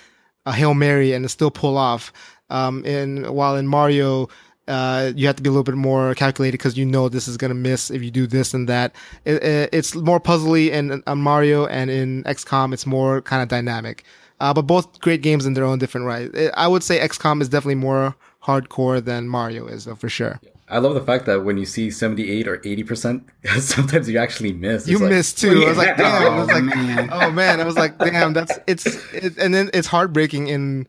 [0.45, 2.11] a hail mary and still pull off.
[2.49, 4.29] Um, and while in Mario,
[4.67, 7.37] uh, you have to be a little bit more calculated because you know this is
[7.37, 8.95] gonna miss if you do this and that.
[9.25, 13.49] It, it, it's more puzzly in, in Mario, and in XCOM, it's more kind of
[13.49, 14.03] dynamic.
[14.39, 16.29] Uh, but both great games in their own different right.
[16.55, 20.39] I would say XCOM is definitely more hardcore than Mario is, though, for sure.
[20.67, 23.23] I love the fact that when you see 78 or 80%,
[23.59, 24.83] sometimes you actually miss.
[24.83, 25.63] It's you like, miss too.
[25.63, 26.33] I was like, damn.
[26.33, 27.09] I was Oh, like, man.
[27.11, 27.61] oh man.
[27.61, 28.33] I was like, damn.
[28.33, 30.87] That's it's, it, and then it's heartbreaking in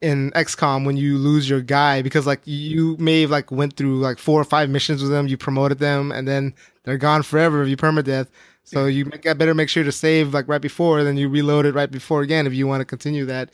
[0.00, 3.98] in XCOM when you lose your guy because like you may have like went through
[3.98, 7.62] like four or five missions with them, you promoted them, and then they're gone forever
[7.62, 8.28] if you permadeath.
[8.64, 11.74] So you make, better make sure to save like right before, then you reload it
[11.74, 13.50] right before again if you want to continue that.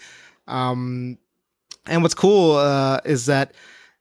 [0.48, 1.18] Um,
[1.86, 3.54] and what's cool uh, is that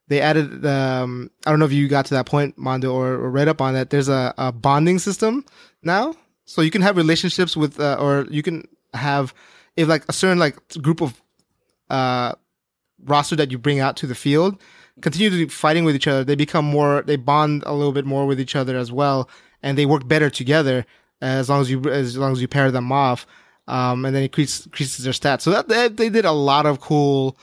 [0.07, 3.29] they added um, I don't know if you got to that point, Mondo, or, or
[3.29, 3.89] read up on that.
[3.89, 5.45] There's a, a bonding system
[5.81, 9.33] now, so you can have relationships with, uh, or you can have
[9.77, 11.22] if like a certain like group of
[11.93, 12.31] uh,
[13.05, 14.53] roster that you bring out to the field
[15.01, 16.23] continue to be fighting with each other.
[16.23, 19.29] They become more, they bond a little bit more with each other as well,
[19.61, 20.85] and they work better together
[21.21, 23.25] as long as you as long as you pair them off.
[23.67, 25.41] Um, and then it increases, increases their stats.
[25.41, 27.37] So that they, they did a lot of cool.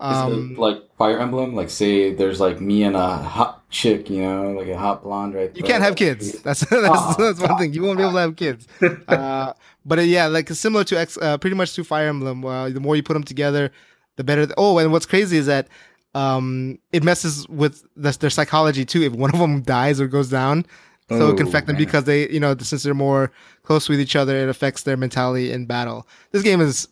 [0.00, 4.52] Um, like Fire Emblem, like say there's like me and a hot chick, you know,
[4.52, 5.54] like a hot blonde, right?
[5.56, 6.32] You can't have kids.
[6.46, 7.14] That's that's, Oh.
[7.18, 7.72] that's one thing.
[7.72, 8.66] You won't be able to have kids.
[9.08, 9.52] Uh,
[9.84, 12.44] but uh, yeah, like similar to X, uh, pretty much to Fire Emblem.
[12.44, 13.70] Uh, the more you put them together,
[14.16, 14.46] the better.
[14.56, 15.68] oh, and what's crazy is that
[16.14, 19.02] um, it messes with the, their psychology too.
[19.02, 20.64] If one of them dies or goes down,
[21.08, 21.84] so it can Oh, affect them man.
[21.84, 23.30] because they, you know, since they're more
[23.62, 26.06] close with each other, it affects their mentality in battle.
[26.32, 26.88] This game is,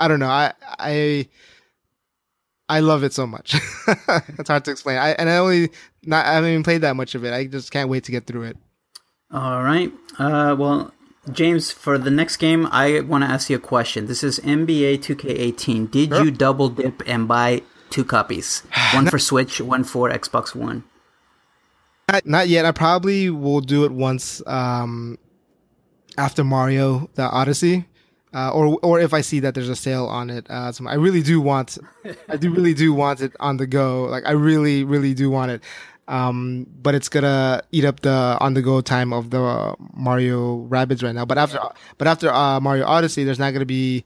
[0.00, 1.28] I don't know, I I.
[2.68, 3.54] I love it so much.
[4.38, 4.98] it's hard to explain.
[4.98, 5.70] I and I only
[6.04, 7.32] not I haven't even played that much of it.
[7.32, 8.56] I just can't wait to get through it.
[9.30, 9.92] All right.
[10.18, 10.92] Uh, well,
[11.32, 14.06] James, for the next game, I want to ask you a question.
[14.06, 15.90] This is NBA 2K18.
[15.90, 16.24] Did Sure.
[16.24, 18.62] you double dip and buy two copies?
[18.94, 20.84] One for Switch, one for Xbox One.
[22.08, 22.64] Not, not yet.
[22.64, 25.18] I probably will do it once um,
[26.16, 27.86] after Mario the Odyssey,
[28.32, 30.48] uh, or or if I see that there's a sale on it.
[30.48, 31.78] Uh, so I really do want,
[32.28, 34.04] I do really do want it on the go.
[34.04, 35.62] Like I really really do want it.
[36.08, 41.02] Um, but it's gonna eat up the on the go time of the Mario Rabbids
[41.02, 41.24] right now.
[41.24, 41.58] But after
[41.98, 44.04] but after uh, Mario Odyssey, there's not gonna be.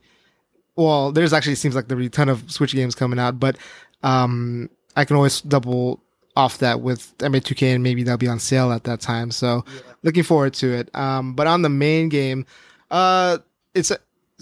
[0.75, 3.57] Well, there's actually seems like there'll be a ton of Switch games coming out, but
[4.03, 6.01] um, I can always double
[6.35, 9.31] off that with NBA 2K and maybe that'll be on sale at that time.
[9.31, 9.65] So
[10.01, 10.89] looking forward to it.
[10.95, 12.45] Um, but on the main game,
[12.89, 13.39] uh,
[13.73, 13.91] it's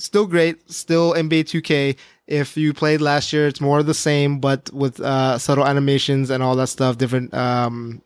[0.03, 0.69] still great.
[0.71, 1.97] Still NBA 2K.
[2.27, 6.29] If you played last year, it's more of the same, but with, uh, subtle animations
[6.29, 8.01] and all that stuff, different, um,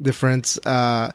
[0.00, 1.10] different, uh,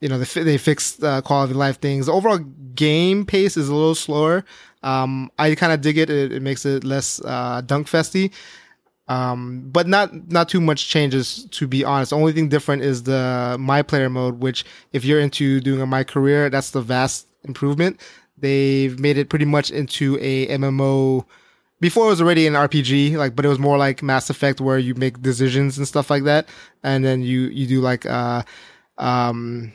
[0.00, 2.06] you know, they, they fixed uh, quality of life things.
[2.06, 4.44] The overall game pace is a little slower.
[4.84, 6.08] Um, I kind of dig it.
[6.10, 6.32] it.
[6.32, 8.32] It makes it less uh, dunk festy
[9.08, 12.10] um, but not not too much changes to be honest.
[12.10, 15.86] The only thing different is the my player mode, which if you're into doing a
[15.86, 18.00] my career, that's the vast improvement.
[18.40, 21.24] They've made it pretty much into a MMO.
[21.80, 24.78] Before it was already an RPG, like, but it was more like Mass Effect, where
[24.78, 26.48] you make decisions and stuff like that,
[26.82, 28.42] and then you you do like uh
[28.98, 29.72] um,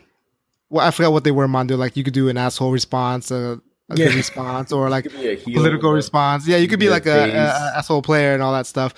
[0.69, 1.78] well, I forgot what they were, Mondo.
[1.78, 4.08] Like you could do an asshole response, a, a Yeah.
[4.08, 6.47] good response, or like You could be a political response.
[6.47, 8.93] Yeah, you could be like a, a, asshole player and all that stuff.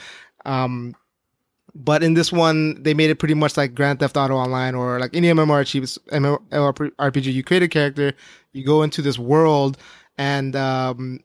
[0.45, 0.95] Um,
[1.75, 4.99] but in this one, they made it pretty much like Grand Theft Auto Online or
[4.99, 5.99] like any MMORPG.
[6.11, 7.33] MMORPG.
[7.33, 8.13] You create a character,
[8.55, 9.77] you go into this world,
[10.17, 11.19] and um,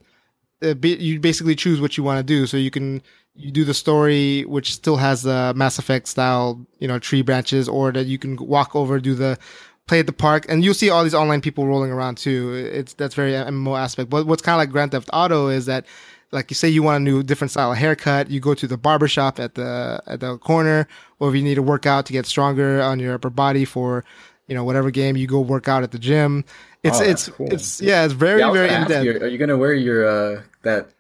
[0.81, 2.47] be, you basically choose what you want to do.
[2.47, 3.03] So you can
[3.35, 7.69] you do the story, which still has the Mass Effect style, you know, tree branches,
[7.69, 9.39] or that you can walk over do the
[9.87, 12.55] play at the park, and you'll see all these online people rolling around too.
[12.55, 14.11] It's that's very MMO aspect.
[14.11, 15.87] But what's kind of like Grand Theft Auto is that,
[16.33, 18.77] like you say, you want a new different style of haircut, you go to the
[18.77, 20.87] barber shop at the at the corner,
[21.19, 24.05] or if you need to work out to get stronger on your upper body for,
[24.51, 26.45] you know, whatever game, you go work out at the gym.
[26.83, 27.49] It's Oh, it's cool.
[27.53, 29.05] it's yeah, it's very Yeah, very gonna in depth.
[29.05, 30.91] you, are you gonna wear your uh that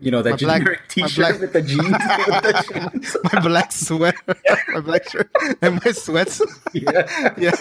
[0.00, 1.82] you know that My black- generic my T-shirt black- with the jeans?
[2.28, 3.16] with the jeans?
[3.32, 4.36] my black sweater,
[4.74, 5.28] my black shirt,
[5.60, 6.40] and my sweats.
[6.72, 7.34] yeah.
[7.36, 7.56] yeah,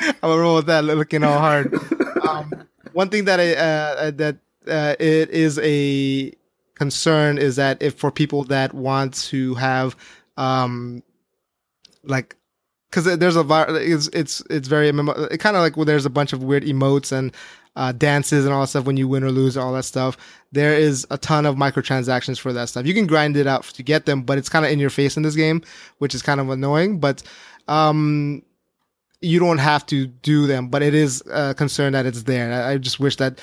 [0.00, 0.84] I'm gonna roll with that.
[0.84, 1.74] Looking all hard.
[2.28, 2.52] Um,
[2.92, 4.36] one thing that I uh, that
[4.68, 6.32] uh, it is a
[6.74, 9.96] concern is that if for people that want to have
[10.36, 11.02] um
[12.04, 12.36] like
[12.90, 13.44] because there's a
[13.80, 17.12] it's it's it's very it kind of like where there's a bunch of weird emotes
[17.12, 17.32] and
[17.74, 20.16] uh, dances and all that stuff when you win or lose all that stuff
[20.50, 23.82] there is a ton of microtransactions for that stuff you can grind it out to
[23.82, 25.60] get them but it's kind of in your face in this game
[25.98, 27.22] which is kind of annoying but
[27.68, 28.42] um
[29.20, 32.52] you don't have to do them, but it is a concern that it's there.
[32.52, 33.40] I, I just wish that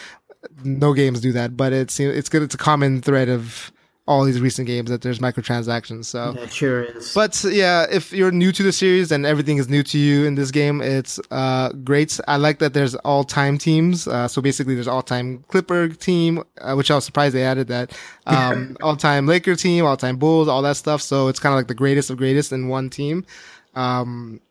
[0.63, 2.43] no games do that, but it's it's good.
[2.43, 3.71] It's a common thread of
[4.05, 6.05] all these recent games that there's microtransactions.
[6.05, 7.13] So sure is.
[7.13, 10.35] but yeah, if you're new to the series and everything is new to you in
[10.35, 12.19] this game, it's uh, great.
[12.27, 14.07] I like that there's all time teams.
[14.07, 17.67] Uh, so basically, there's all time Clipper team, uh, which I was surprised they added
[17.67, 17.97] that.
[18.25, 21.01] Um, all time Laker team, all time Bulls, all that stuff.
[21.01, 23.25] So it's kind of like the greatest of greatest in one team.
[23.73, 24.41] Um,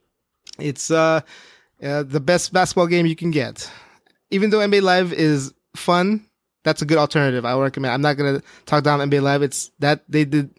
[0.58, 1.20] it's uh,
[1.82, 3.70] uh, the best basketball game you can get.
[4.30, 6.26] Even though NBA Live is fun,
[6.64, 7.44] that's a good alternative.
[7.44, 7.94] I recommend.
[7.94, 9.42] I'm not gonna talk down NBA Live.
[9.42, 10.50] It's that they did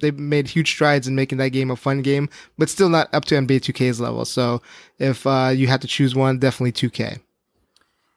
[0.00, 3.24] they made huge strides in making that game a fun game, but still not up
[3.26, 4.24] to NBA 2K's level.
[4.24, 4.62] So
[5.00, 7.18] if uh, you had to choose one, definitely 2K.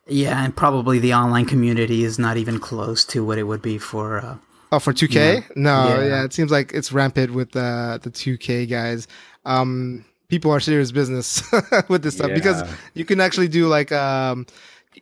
[0.07, 3.77] yeah, and probably the online community is not even close to what it would be
[3.77, 4.19] for.
[4.19, 4.37] Uh,
[4.73, 5.43] Oh, for 2K?
[5.57, 6.05] No, Yeah.
[6.05, 6.23] yeah.
[6.23, 9.05] it seems like it's rampant with uh, the 2K guys.
[9.43, 11.43] Um, people are serious business
[11.89, 12.63] with this stuff because
[12.93, 14.45] you can actually do like um,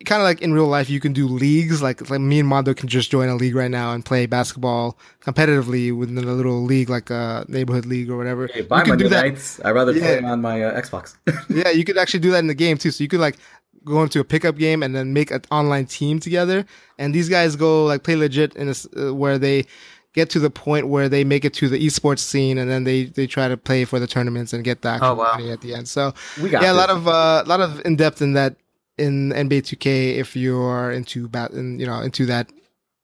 [0.06, 1.82] kind of like in real life, you can do leagues.
[1.82, 4.98] Like like me and Mondo can just join a league right now and play basketball
[5.22, 8.48] competitively within a little league, like a neighborhood league or whatever.
[8.48, 9.24] Hey, buy you can do that.
[9.26, 9.60] nights.
[9.64, 10.32] I'd rather play Yeah.
[10.32, 11.16] on my uh, Xbox.
[11.50, 12.92] yeah, you could actually do that in the game too.
[12.92, 13.38] So you could like
[13.86, 16.66] go into a pickup game and then make an online team together.
[16.98, 19.66] And these guys go like play legit in a s uh, where they
[20.14, 23.06] get to the point where they make it to the esports scene and then they
[23.06, 25.34] they try to play for the tournaments and get the actual Oh, wow.
[25.36, 25.88] money at the end.
[25.88, 26.98] So we got yeah, a lot this.
[26.98, 28.56] of uh, lot of in depth in that
[29.00, 32.52] in NBA 2K if you are into bat in, you know into that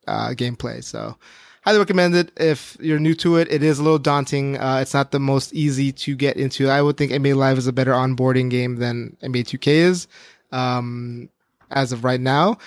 [0.08, 0.84] uh, gameplay.
[0.84, 1.18] So
[1.64, 3.52] highly recommend it if you're new to it.
[3.52, 4.58] It is a little daunting.
[4.58, 6.70] Uh, it's not the most easy to get into.
[6.70, 10.08] I would think NBA Live is a better onboarding game than NBA 2K is
[10.52, 11.30] um,
[11.72, 12.58] as of right now.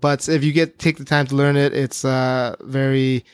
[0.00, 3.24] But if you get take the time to learn it, it's a very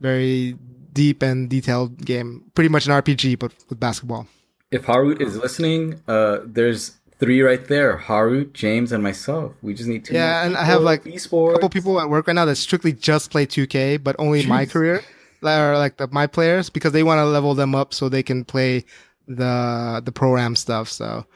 [0.00, 0.56] very
[0.92, 2.50] deep and detailed game.
[2.54, 4.26] Pretty much an RPG, but with basketball.
[4.70, 9.52] If Harut is listening, uh, there's three right there: Harut, James, and myself.
[9.62, 10.14] We just need two.
[10.14, 11.50] Yeah, and I have, like, esports.
[11.50, 14.64] a couple people at work right now that strictly just play 2K, but only my
[14.64, 14.70] Jeez.
[14.70, 15.02] career,
[15.42, 18.44] or like the my players, because they want to level them up so they can
[18.44, 18.84] play
[19.26, 20.88] the the program stuff.
[20.88, 21.26] So,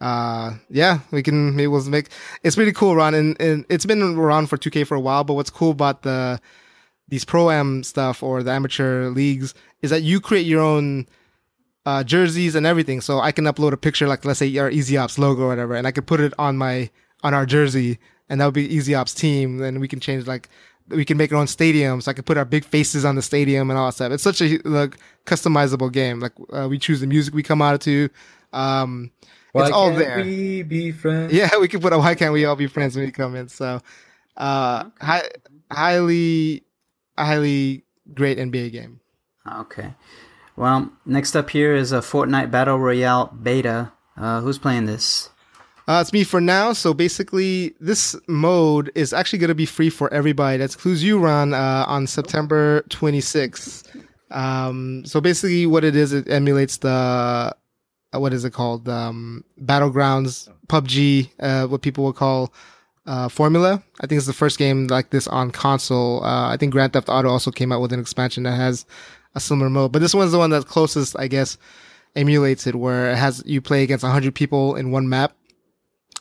[0.00, 2.08] uh, yeah, we can maybe we'll make
[2.42, 5.24] it's really cool, Ron, and, and it's been around for 2K for a while.
[5.24, 6.40] But what's cool about the
[7.08, 11.06] these pro am stuff or the amateur leagues is that you create your own
[11.86, 13.00] uh, jerseys and everything.
[13.00, 15.74] So I can upload a picture, like let's say our Easy Ops logo or whatever,
[15.74, 16.90] and I could put it on my
[17.22, 19.62] on our jersey, and that would be Easy Ops team.
[19.62, 20.48] And we can change like
[20.88, 23.22] we can make our own stadium, so I can put our big faces on the
[23.22, 24.12] stadium and all that stuff.
[24.12, 26.20] It's such a like customizable game.
[26.20, 28.08] Like uh, we choose the music we come out to.
[28.52, 29.10] Um,
[29.52, 30.24] Why it's all can't there.
[30.24, 31.32] We be friends.
[31.32, 33.48] yeah, we can put a why can't we all be friends when we come in?
[33.48, 33.80] So,
[34.36, 35.28] uh, hi,
[35.70, 36.64] highly,
[37.16, 39.00] highly great NBA game.
[39.60, 39.94] okay.
[40.62, 43.90] Well, next up here is a Fortnite Battle Royale beta.
[44.16, 45.28] Uh, who's playing this?
[45.88, 46.72] Uh, it's me for now.
[46.72, 50.58] So basically, this mode is actually going to be free for everybody.
[50.58, 53.88] That includes you, Ron, uh, on September 26th.
[54.30, 56.88] Um, so basically, what it is, it emulates the
[58.14, 58.88] uh, what is it called?
[58.88, 62.54] Um, Battlegrounds, PUBG, uh, what people would call
[63.04, 63.82] uh, Formula.
[64.00, 66.22] I think it's the first game like this on console.
[66.22, 68.86] Uh, I think Grand Theft Auto also came out with an expansion that has
[69.34, 71.58] a similar mode, but this one's the one that's closest, I guess,
[72.14, 75.34] emulates it, where it has you play against 100 people in one map.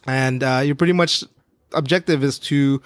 [0.08, 1.24] And uh, your pretty much
[1.74, 2.82] objective is to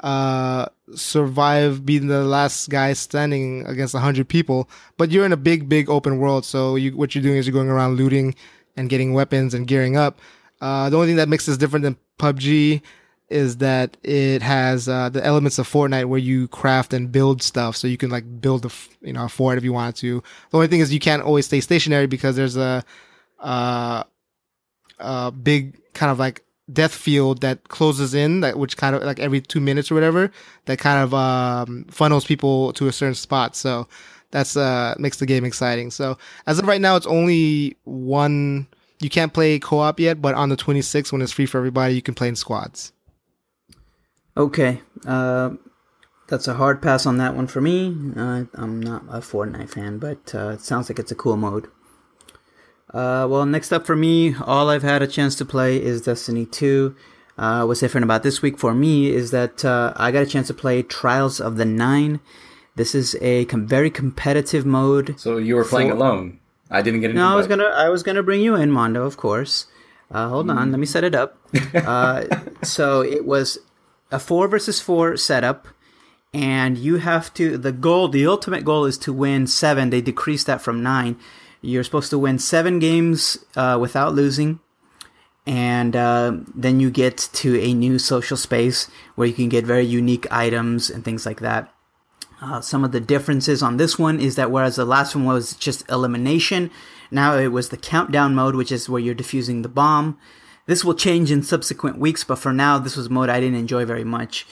[0.00, 4.68] uh, survive being the last guy standing against 100 people.
[4.96, 7.54] But you're in a big big open world so you what you're doing is you're
[7.54, 8.34] going around looting
[8.76, 10.20] and getting weapons and gearing up.
[10.60, 12.82] Uh, the only thing that makes this different than pubg
[13.28, 17.76] is that it has uh, the elements of Fortnite where you craft and build stuff,
[17.76, 18.70] so you can like build a
[19.02, 20.22] you know a fort if you wanted to.
[20.50, 22.84] The only thing is you can't always stay stationary because there's a
[23.40, 24.04] uh,
[24.98, 29.18] a big kind of like death field that closes in that which kind of like
[29.18, 30.30] every two minutes or whatever
[30.66, 33.56] that kind of um, funnels people to a certain spot.
[33.56, 33.88] So
[34.30, 35.90] that's uh makes the game exciting.
[35.90, 38.66] So as of right now it's only one
[39.00, 42.02] you can't play co-op yet but on the 26th when it's free for everybody you
[42.02, 42.92] can play in squads
[44.38, 44.80] Okay.
[45.06, 45.50] Uh,
[46.28, 47.88] that's a hard pass on that one for me.
[48.16, 51.68] Uh, I'm not a Fortnite fan, but uh, it sounds like it's a cool mode.
[52.94, 56.46] Uh, well, next up for me, all I've had a chance to play is Destiny
[56.46, 56.94] 2.
[57.36, 60.46] Uh, what's different about this week for me is that uh, I got a chance
[60.48, 62.20] to play Trials of the Nine.
[62.76, 65.18] This is a com- very competitive mode.
[65.18, 66.40] So you were playing For- alone.
[66.70, 69.16] I didn't get No, I was gonna I was gonna bring you in, Mondo, of
[69.16, 69.66] course.
[70.10, 71.38] Uh, hold on, let me set it up.
[71.74, 72.24] Uh,
[72.62, 73.58] so it was
[74.10, 75.68] a four versus four setup,
[76.32, 79.90] and you have to the goal, the ultimate goal is to win seven.
[79.90, 81.16] They decreased that from nine.
[81.60, 84.60] You're supposed to win seven games uh, without losing,
[85.46, 89.84] and uh, then you get to a new social space where you can get very
[89.84, 91.72] unique items and things like that.
[92.40, 95.54] Uh, some of the differences on this one is that whereas the last one was
[95.54, 96.70] just elimination,
[97.10, 100.16] now it was the countdown mode, which is where you're defusing the bomb.
[100.68, 103.86] This will change in subsequent weeks, but for now, this was mode I didn't enjoy
[103.86, 104.46] very much.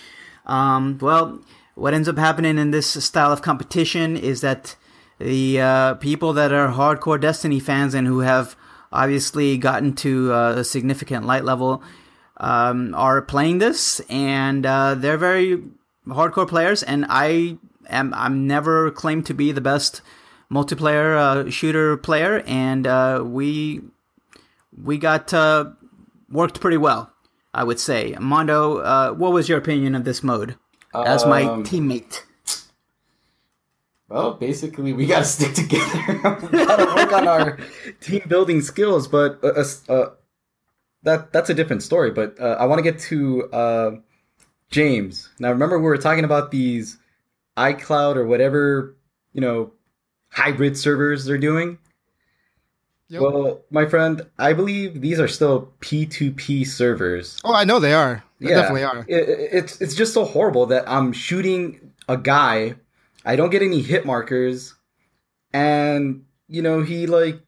[0.46, 1.42] Um, well,
[1.74, 4.76] what ends up happening in this style of competition is that
[5.18, 8.56] the uh, people that are hardcore Destiny fans and who have
[8.90, 11.82] obviously gotten to uh, a significant light level
[12.38, 15.62] um, are playing this, and uh, they're very
[16.06, 16.82] hardcore players.
[16.82, 17.58] And I
[17.90, 20.00] am I'm never claimed to be the best
[20.50, 23.82] multiplayer uh, shooter player, and uh, we
[24.82, 25.72] we got uh,
[26.30, 27.12] worked pretty well,
[27.54, 28.14] I would say.
[28.20, 30.56] Mondo, uh, what was your opinion of this mode
[30.94, 32.22] as my Um, teammate?
[34.08, 36.38] Well, basically, we gotta stick together.
[36.52, 37.58] we gotta work on our
[38.00, 39.08] team building skills.
[39.08, 40.10] But uh, uh, uh,
[41.02, 42.12] that that's a different story.
[42.12, 43.90] But uh, I want to get to uh,
[44.70, 45.28] James.
[45.40, 46.98] Now, remember we were talking about these
[47.56, 48.96] iCloud or whatever
[49.32, 49.72] you know
[50.30, 51.78] hybrid servers they're doing.
[53.08, 53.20] Yep.
[53.22, 57.38] Well, my friend, I believe these are still P2P servers.
[57.44, 58.24] Oh, I know they are.
[58.40, 59.04] They definitely are.
[59.08, 62.74] It, it- it's it's just so horrible that I'm shooting a guy,
[63.24, 64.74] I don't get any hit markers,
[65.52, 67.40] and you know he like,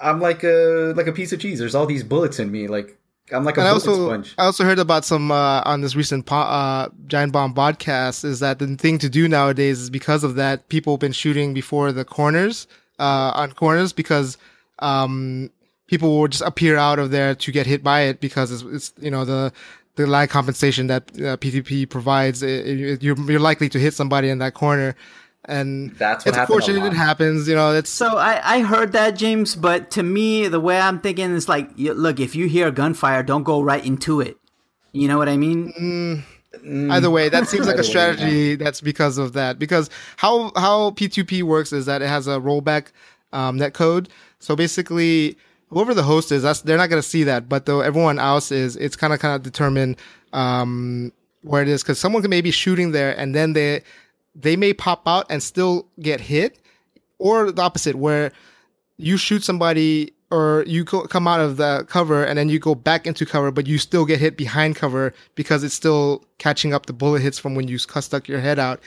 [0.00, 1.58] I'm like a like a piece of cheese.
[1.58, 2.68] There's all these bullets in me.
[2.68, 2.98] Like
[3.32, 4.34] I'm like a And I bullet also sponge.
[4.38, 8.40] I also heard about some uh, on this recent po- uh, Giant Bomb podcast is
[8.40, 11.92] that the thing to do nowadays is because of that people have been shooting before
[11.92, 12.66] the corners
[12.98, 14.36] uh, on corners because
[14.80, 15.50] um,
[15.86, 18.92] people will just appear out of there to get hit by it because it's, it's
[19.04, 19.52] you know the
[19.96, 22.42] the lag compensation that uh, P2P provides.
[22.42, 24.96] It, it- you're you're likely to hit somebody in that corner,
[25.44, 27.46] and That's what it's unfortunate it happens.
[27.48, 30.98] You know, it's So I, I heard that, James, but to me, the way I'm
[31.00, 34.36] thinking is like, look, if you hear gunfire, don't go right into it.
[34.92, 36.24] You know what I mean?
[36.90, 39.58] Either way, that seems like a way, strategy that's because of that.
[39.58, 42.88] Because how how P2P works is that it has a rollback
[43.32, 44.08] um, net code.
[44.38, 45.36] So basically,
[45.68, 48.50] whoever the host is, that's they're not going to see that, but though everyone else
[48.50, 49.96] is, it's kind of kind of determine
[50.32, 53.82] um, where it is because someone can maybe shooting there and then they
[54.34, 56.58] they may pop out and still get hit,
[57.18, 58.32] or the opposite where
[58.96, 62.74] you shoot somebody or you co- come out of the cover and then you go
[62.74, 66.86] back into cover, but you still get hit behind cover because it's still catching up
[66.86, 68.80] the bullet hits from when you stuck your head out.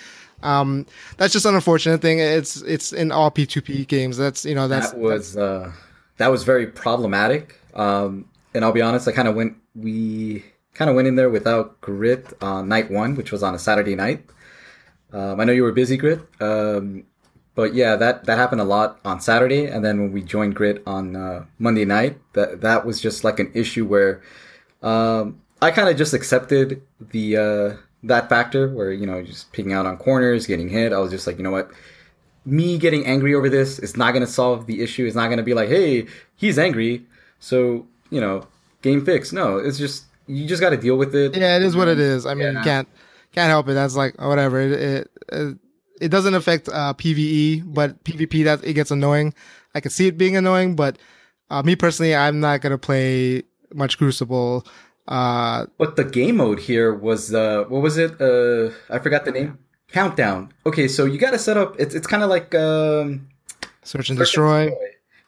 [0.44, 0.86] Um,
[1.16, 2.20] that's just an unfortunate thing.
[2.20, 4.18] It's it's in all P2P games.
[4.18, 5.72] That's you know that's that was uh,
[6.18, 7.58] that was very problematic.
[7.74, 10.44] Um, and I'll be honest, I kind of went we
[10.74, 13.96] kind of went in there without grit on night one, which was on a Saturday
[13.96, 14.26] night.
[15.14, 17.06] Um, I know you were busy, grit, um,
[17.58, 20.84] but yeah, that that happened a lot on Saturday, and then when we joined grit
[20.86, 24.22] on uh, Monday night, that that was just like an issue where
[24.84, 29.74] um, I kind of just accepted the uh, that factor where you know just picking
[29.74, 30.94] out on corners, getting hit.
[30.94, 31.72] I was just like, you know what,
[32.46, 35.06] me getting angry over this is not going to solve the issue.
[35.08, 36.06] It's not going to be like, hey,
[36.36, 37.06] he's angry,
[37.40, 38.46] so you know,
[38.84, 39.34] game fix.
[39.34, 41.36] No, it's just you just got to deal with it.
[41.36, 42.26] yeah, it is what it is.
[42.28, 42.60] I mean, Yeah.
[42.60, 42.88] you can't
[43.34, 43.74] can't help it.
[43.74, 44.62] That's like whatever.
[44.62, 45.58] It it, it,
[46.02, 49.34] it doesn't affect uh, PVE, but PvP that it gets annoying.
[49.76, 50.98] I can see it being annoying, but
[51.50, 53.44] uh, me personally, I'm not gonna play
[53.74, 54.66] much Crucible.
[55.08, 58.20] Uh, But the game mode here was uh, what was it?
[58.20, 59.58] Uh, I forgot the name.
[59.90, 60.52] Countdown.
[60.66, 61.80] Okay, so you got to set up.
[61.80, 63.30] It's it's kind of like um,
[63.84, 64.66] search and destroy.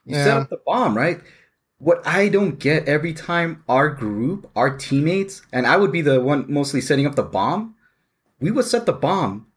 [0.06, 0.24] You Yeah.
[0.26, 1.22] set up the bomb, right?
[1.78, 6.20] What I don't get every time our group, our teammates, and I would be the
[6.20, 7.76] one mostly setting up the bomb,
[8.42, 9.48] we would set the bomb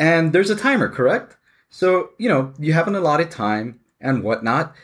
[0.00, 1.36] and there's a timer, correct?
[1.68, 4.74] So, you know, you have an allotted time and whatnot.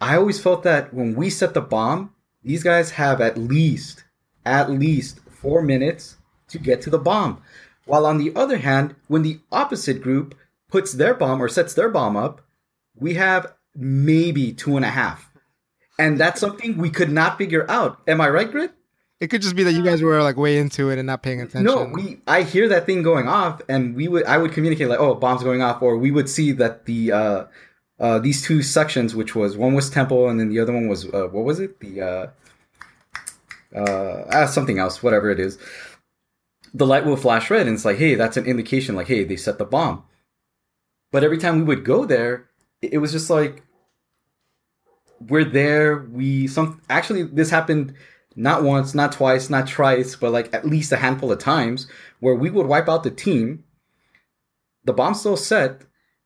[0.00, 2.14] I always felt that when we set the bomb,
[2.44, 4.04] these guys have at least,
[4.46, 6.16] at least four minutes
[6.48, 7.42] to get to the bomb.
[7.84, 10.36] While on the other hand, when the opposite group
[10.70, 12.40] puts their bomb or sets their bomb up,
[12.94, 15.30] we have maybe two and a half.
[15.98, 18.00] And that's something we could not figure out.
[18.06, 18.72] Am I right, Grit?
[19.20, 21.42] It could just be that you guys were like way into it and not paying
[21.42, 21.64] attention.
[21.64, 22.20] No, we.
[22.26, 24.24] I hear that thing going off, and we would.
[24.24, 27.44] I would communicate like, "Oh, bombs going off," or we would see that the uh,
[27.98, 31.04] uh, these two sections, which was one was temple, and then the other one was
[31.12, 31.78] uh, what was it?
[31.80, 32.26] The uh,
[33.76, 35.58] uh, ah, something else, whatever it is.
[36.72, 39.36] The light will flash red, and it's like, hey, that's an indication, like, hey, they
[39.36, 40.04] set the bomb.
[41.12, 42.48] But every time we would go there,
[42.80, 43.64] it it was just like
[45.28, 45.98] we're there.
[46.10, 47.92] We some actually this happened
[48.36, 51.86] not once, not twice, not thrice, but like at least a handful of times
[52.20, 53.64] where we would wipe out the team.
[54.84, 55.82] The bomb still set.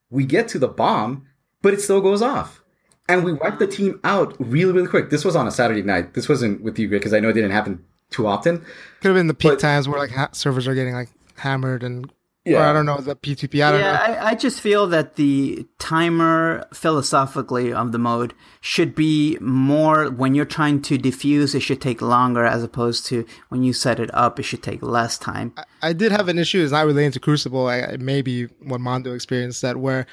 [0.09, 1.25] We get to the bomb,
[1.61, 2.61] but it still goes off.
[3.07, 5.11] and we wipe the team out really, really quick.
[5.11, 6.15] This was on a Saturday night.
[6.15, 8.59] This wasn't with you because I know it didn't happen too often.
[9.01, 11.83] Could have been the peak But- times where like ha- servers are getting like hammered
[11.83, 12.11] and
[12.45, 12.69] or Yeah.
[12.69, 13.65] I don't know the P2P.
[13.65, 13.99] I don't yeah, know.
[13.99, 20.35] I, I just feel that the timer philosophically of the mode should be more when
[20.35, 24.13] you're trying to diffuse, it should take longer as opposed to when you set it
[24.13, 25.53] up, it should take less time.
[25.81, 26.61] I did have an issue.
[26.61, 27.67] It's not relating to Crucible.
[27.67, 30.05] I, it may be what Mondo experienced that where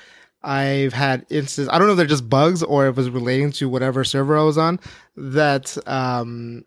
[0.42, 1.68] I've had instances.
[1.68, 4.36] I don't know if they're just bugs or if it was relating to whatever server
[4.36, 4.80] I was on.
[5.16, 6.64] That um,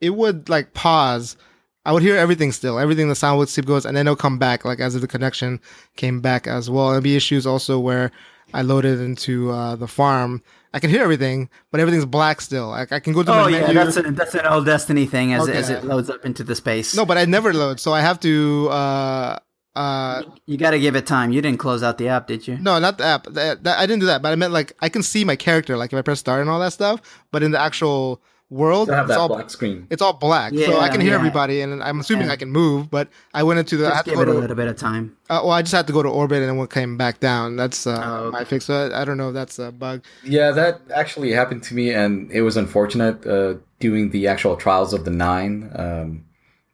[0.00, 1.36] it would like pause.
[1.84, 2.78] I would hear everything still.
[2.78, 5.08] Everything the sound would sleep goes, and then it'll come back like as if the
[5.08, 5.60] connection
[5.96, 6.90] came back as well.
[6.92, 8.10] There'd be issues also where
[8.54, 10.42] I loaded into uh, the farm.
[10.72, 12.68] I can hear everything, but everything's black still.
[12.68, 13.74] Like I can go to Oh my yeah, menu.
[13.74, 16.96] that's a, that's an old Destiny thing as, as it loads up into the space.
[16.96, 18.68] no, but I never load, so I have to.
[18.70, 19.38] Uh,
[19.76, 21.32] uh, you got to give it time.
[21.32, 22.56] You didn't close out the app, did you?
[22.58, 23.24] No, not the app.
[23.26, 25.76] That, that- I didn't do that, but I meant like I can see my character,
[25.76, 27.00] like if I press start and all that stuff.
[27.32, 28.22] But in the actual
[28.54, 29.86] world, To have it's that all black screen.
[29.90, 31.16] it's all black, so I can hear yeah.
[31.22, 32.32] everybody, and I'm assuming Yeah.
[32.34, 32.90] I can move.
[32.90, 33.86] But I went into the.
[33.86, 34.38] I Just had give go it a to.
[34.38, 35.16] little bit of time.
[35.28, 37.56] Uh, well, I just had to go to orbit, and then we came back down.
[37.56, 38.32] That's uh, Oh, okay.
[38.38, 38.64] my fix.
[38.66, 40.04] So I, I don't know if that's a bug.
[40.22, 44.92] Yeah, that actually happened to me, and it was unfortunate uh, doing the actual trials
[44.94, 45.70] of the nine.
[45.74, 46.24] Um,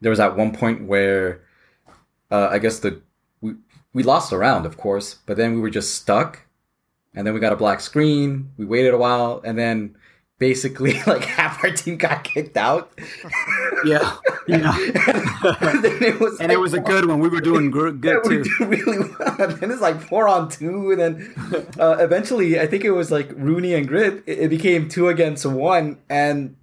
[0.01, 1.41] there was at one point where
[2.31, 3.01] uh, I guess the
[3.41, 3.55] we,
[3.93, 6.45] we lost a round, of course, but then we were just stuck,
[7.15, 8.51] and then we got a black screen.
[8.57, 9.95] We waited a while, and then
[10.41, 12.91] basically like half our team got kicked out.
[13.85, 14.17] Yeah,
[14.47, 14.75] yeah.
[15.61, 17.19] and it was and like it was a good one.
[17.19, 18.43] We were doing gr- Yeah, good we too.
[18.57, 19.35] do really well.
[19.39, 21.33] And then it's like four on two, and then
[21.79, 24.23] uh, eventually, I think it was like Rooney and Grit.
[24.25, 26.55] It, it became two against one, and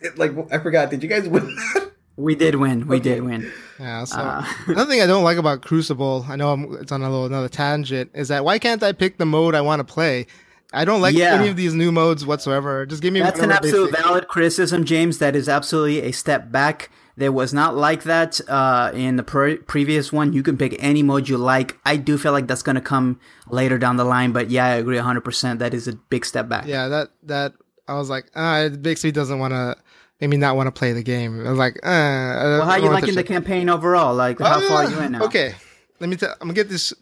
[0.00, 0.90] it, like I forgot.
[0.90, 1.44] Did you guys win?
[1.44, 1.92] that?
[2.16, 2.88] We did win.
[2.88, 3.52] We did win.
[3.78, 4.02] Yeah.
[4.04, 7.08] So Uh, another thing I don't like about Crucible, I know I'm, it's on a
[7.08, 10.26] little another tangent, is that why can't I pick the mode I want to play?
[10.72, 11.34] I don't like Yeah.
[11.34, 12.84] any of these new modes whatsoever.
[12.86, 15.18] Just give me That's an absolute basic- valid criticism, James.
[15.18, 16.90] That is absolutely a step back.
[17.16, 20.32] There was not like that uh, in the pre- previous one.
[20.34, 21.76] You can pick any mode you like.
[21.84, 24.74] I do feel like that's going to come later down the line, but yeah, I
[24.74, 25.58] agree 100%.
[25.58, 26.66] That is a big step back.
[26.66, 27.54] yeah that that
[27.88, 29.74] i was like ah it makes doesn't want to
[30.20, 31.88] make me not want to play the game i was like uh
[32.60, 34.14] Well, how you liking the campaign overall?
[34.14, 35.22] Like, how far are you in now?
[35.24, 35.54] okay
[35.98, 36.92] let me tell i'm gonna get this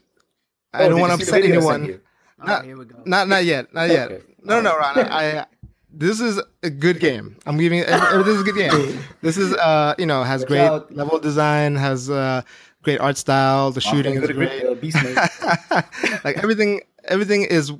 [0.72, 2.00] i Oh, don't want to upset video I anyone
[2.38, 2.44] you?
[2.44, 2.96] Oh, not, here we go.
[3.04, 4.22] not not yet not yet Okay.
[4.42, 5.46] no no ron I, I
[5.92, 9.54] this is a good game i'm giving it this is a good game this is
[9.54, 10.94] uh you know has Watch great out.
[10.94, 12.42] level design has uh
[12.82, 15.16] great art style the shooting is great Grit, uh, Beast Mode.
[16.24, 17.72] like everything everything is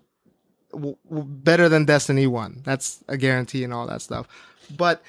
[0.73, 4.27] w- w- better than destiny 1 that's a guarantee and all that stuff
[4.77, 5.03] but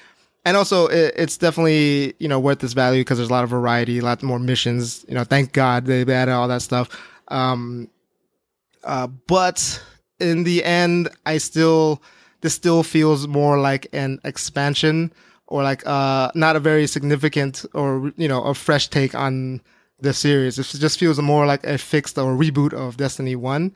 [0.44, 3.50] and also it, it's definitely you know worth its value because there's a lot of
[3.50, 6.88] variety a lot more missions you know thank god they added all that stuff
[7.28, 7.88] um
[8.88, 9.80] uh but
[10.18, 12.02] in the end i still
[12.40, 15.12] this still feels more like an expansion
[15.46, 19.60] or like uh not a very significant or you know a fresh take on
[20.00, 20.58] the series.
[20.58, 23.74] It just feels more like a fixed or reboot of destiny 1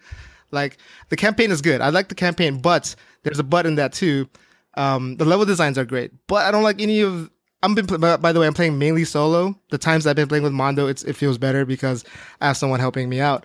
[0.52, 0.76] like
[1.08, 1.80] the campaign is good.
[1.80, 4.28] I like the campaign but there's a but in that too.
[4.74, 7.30] Um the level designs are great but i don't like any of
[7.62, 9.58] i'm been by the way i'm playing mainly solo.
[9.70, 12.04] The times i've been playing with mondo it's it feels better because
[12.40, 13.44] i have someone helping me out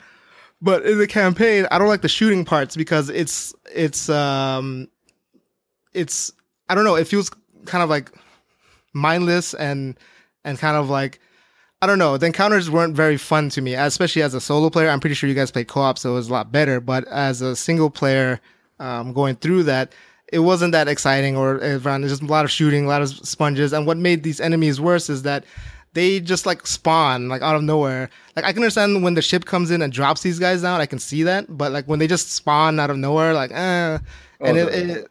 [0.62, 4.88] but in the campaign i don't like the shooting parts because it's it's um
[5.94, 6.32] it's
[6.70, 7.30] i don't know it feels
[7.66, 8.12] kind of like
[8.94, 9.98] mindless and
[10.44, 11.20] and kind of like
[11.80, 12.18] I don't know.
[12.18, 14.90] The encounters weren't very fun to me, especially as a solo player.
[14.90, 16.82] I'm pretty sure you guys played co-op, so it was a lot better.
[16.82, 18.40] But as a single player,
[18.80, 19.94] um, going through that,
[20.34, 21.38] it wasn't that exciting.
[21.38, 24.42] Or around, just a lot of shooting, a lot of sponges, and what made these
[24.42, 25.46] enemies worse is that
[25.98, 28.10] they just like spawn like out of nowhere.
[28.36, 30.86] Like I can understand when the ship comes in and drops these guys down, I
[30.86, 31.46] can see that.
[31.50, 34.04] But like when they just spawn out of nowhere, like eh, and
[34.40, 35.08] Oh, it, it,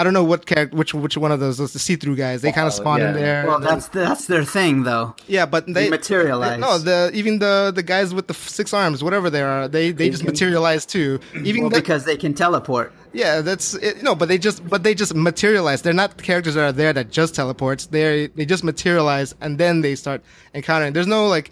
[0.00, 2.40] I don't know what character, which which one of those, those the see-through guys.
[2.42, 3.44] They kind of spawn in there.
[3.46, 5.14] Well, and then- that's that's their thing, though.
[5.26, 6.58] yeah, but they materialize.
[6.58, 10.08] No, the even the the guys with the six arms, whatever they are, they they
[10.10, 11.20] just can- materialize too.
[11.44, 12.92] Even Well, the- because they can teleport.
[13.12, 15.82] yeah, that's it, no, but they just but they just materialize.
[15.82, 17.82] They're not characters that are there that just teleports.
[17.86, 20.20] They they just materialize and then they start
[20.54, 20.92] encountering.
[20.94, 21.50] There's no like.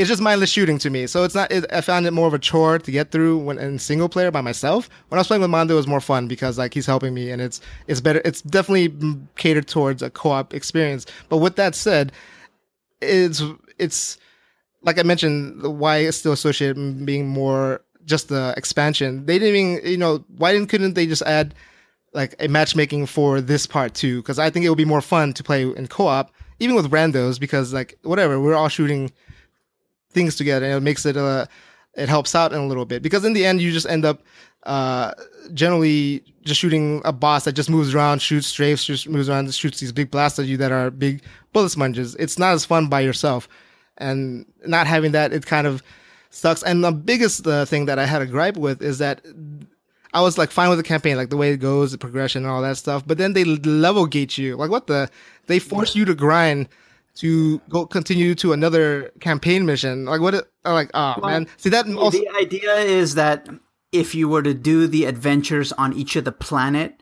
[0.00, 1.52] It's just mindless shooting to me, so it's not.
[1.52, 4.30] It, I found it more of a chore to get through when in single player
[4.30, 4.88] by myself.
[5.08, 7.30] When I was playing with Mondo, it was more fun because like he's helping me,
[7.30, 8.22] and it's it's better.
[8.24, 8.96] It's definitely
[9.36, 11.04] catered towards a co-op experience.
[11.28, 12.12] But with that said,
[13.02, 13.42] it's
[13.78, 14.16] it's
[14.80, 19.26] like I mentioned, why it's still associated being more just the expansion.
[19.26, 21.54] They didn't even, you know, why didn't couldn't they just add
[22.14, 24.22] like a matchmaking for this part too?
[24.22, 27.38] Because I think it would be more fun to play in co-op, even with randos,
[27.38, 29.12] because like whatever, we're all shooting
[30.10, 31.48] things together, and it makes it a
[31.94, 34.22] it helps out in a little bit because in the end you just end up
[34.64, 35.12] uh,
[35.54, 39.80] generally just shooting a boss that just moves around, shoots strafes, just moves around, shoots
[39.80, 42.14] these big blasts at you that are big bullet sponges.
[42.16, 43.48] It's not as fun by yourself,
[43.98, 45.82] and not having that, it kind of
[46.30, 46.62] sucks.
[46.62, 49.20] And the biggest uh, thing that I had a gripe with is that
[50.12, 52.50] I was like fine with the campaign, like the way it goes, the progression, and
[52.50, 53.04] all that stuff.
[53.06, 54.56] But then they level gate you.
[54.56, 55.10] Like what the?
[55.46, 56.68] They force you to grind
[57.16, 60.04] to go continue to another campaign mission.
[60.04, 60.34] Like what?
[60.64, 61.46] I'm like, oh well, man.
[61.56, 61.86] See that?
[61.94, 63.48] Also- the idea is that
[63.92, 67.00] if you were to do the adventures on each of the planet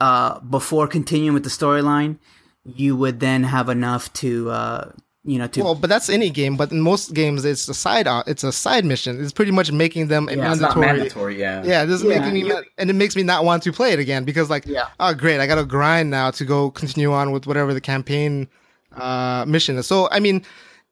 [0.00, 2.18] uh, before continuing with the storyline,
[2.64, 4.50] you would then have enough to.
[4.50, 4.92] Uh,
[5.22, 6.56] you know, to well, but that's any game.
[6.56, 8.06] But in most games, it's a side.
[8.06, 9.22] Uh, it's a side mission.
[9.22, 10.86] It's pretty much making them a yeah, mandatory.
[10.86, 11.38] mandatory.
[11.38, 11.84] Yeah, yeah.
[11.84, 14.24] This is yeah, making me, and it makes me not want to play it again
[14.24, 14.88] because, like, yeah.
[14.98, 18.48] oh, great, I got to grind now to go continue on with whatever the campaign
[18.92, 19.82] uh, mission.
[19.82, 20.44] So, I mean,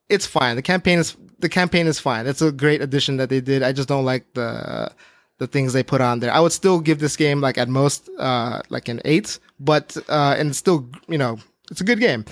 [0.08, 0.56] it's fine.
[0.56, 2.26] The campaign is the campaign is fine.
[2.26, 3.62] It's a great addition that they did.
[3.62, 4.90] I just don't like the
[5.38, 6.32] the things they put on there.
[6.32, 10.34] I would still give this game like at most uh like an eight, but uh
[10.38, 11.38] and still you know
[11.70, 12.24] it's a good game.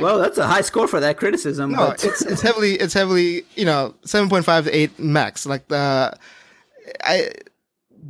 [0.00, 1.72] Well, that's a high score for that criticism.
[1.72, 2.04] No, but...
[2.04, 5.46] it's it's heavily it's heavily you know seven point five to eight max.
[5.46, 6.16] Like the
[7.02, 7.30] I.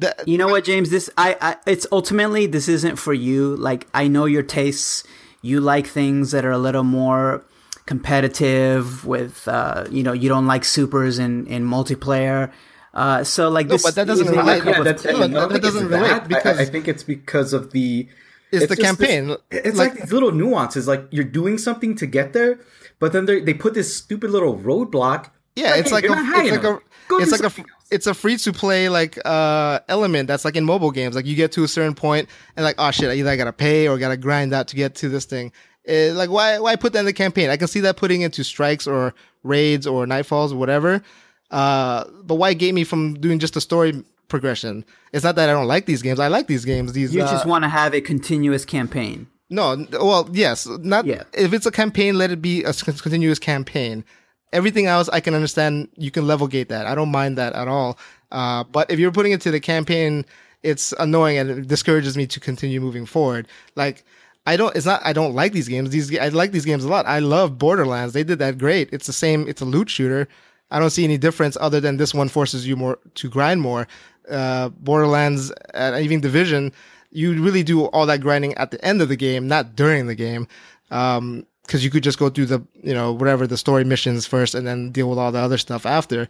[0.01, 0.91] The, you know what, James?
[0.91, 3.57] This I, I it's ultimately this isn't for you.
[3.57, 5.03] Like I know your tastes.
[5.43, 7.45] You like things that are a little more
[7.87, 9.05] competitive.
[9.05, 12.53] With uh, you know, you don't like supers in in multiplayer.
[12.95, 14.65] Uh, so like no, this, but that doesn't relate.
[14.65, 18.09] Yeah, that, no, that doesn't relate because I, I think it's because of the
[18.51, 19.29] it's, it's the campaign.
[19.29, 20.89] This, it's like, like, these little nuances.
[20.89, 22.59] Like you're doing something to get there,
[22.99, 25.31] but then they put this stupid little roadblock.
[25.59, 26.81] Yeah, like, it's, hey, like a, it's like a,
[27.17, 30.91] it's like a, it's a free to play like uh element that's like in mobile
[30.91, 31.17] games.
[31.17, 33.53] Like you get to a certain point and like oh shit, I either I gotta
[33.53, 35.53] pay or gotta grind out to get to this thing.
[35.85, 37.51] It, like why why put that in the campaign?
[37.51, 41.03] I can see that putting into strikes or raids or nightfalls or whatever.
[41.51, 44.85] Uh, but why gate me from doing just a story progression.
[45.13, 46.21] It's not that I don't like these games.
[46.21, 46.93] I like these games.
[46.93, 49.27] These you just uh, want to have a continuous campaign.
[49.51, 51.07] No, well, yes, not.
[51.07, 51.23] Yeah.
[51.33, 54.05] If it's a campaign, let it be a continuous campaign.
[54.53, 55.89] Everything else, I can understand.
[55.97, 56.87] You can level gate that.
[56.87, 57.99] I don't mind that at all.
[58.31, 60.25] Uh, but if you're putting it to the campaign,
[60.63, 63.49] it's annoying and it discourages me to continue moving forward.
[63.75, 64.05] Like.
[64.47, 64.75] I don't.
[64.75, 65.03] It's not.
[65.05, 65.91] I don't like these games.
[65.91, 67.05] These I like these games a lot.
[67.05, 68.15] I love Borderlands.
[68.15, 68.89] They did that great.
[68.95, 69.47] It's the same.
[69.47, 70.27] It's a loot shooter.
[70.71, 73.87] I don't see any difference other than this one forces you more to grind more
[74.31, 76.73] uh, Borderlands and even Division,
[77.11, 80.15] you really do all that grinding at the end of the game, not during the
[80.15, 80.47] game.
[80.91, 84.55] Um, cause you could just go through the, you know, whatever the story missions first
[84.55, 86.29] and then deal with all the other stuff after.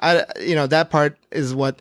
[0.00, 1.80] I, you know, that part is what,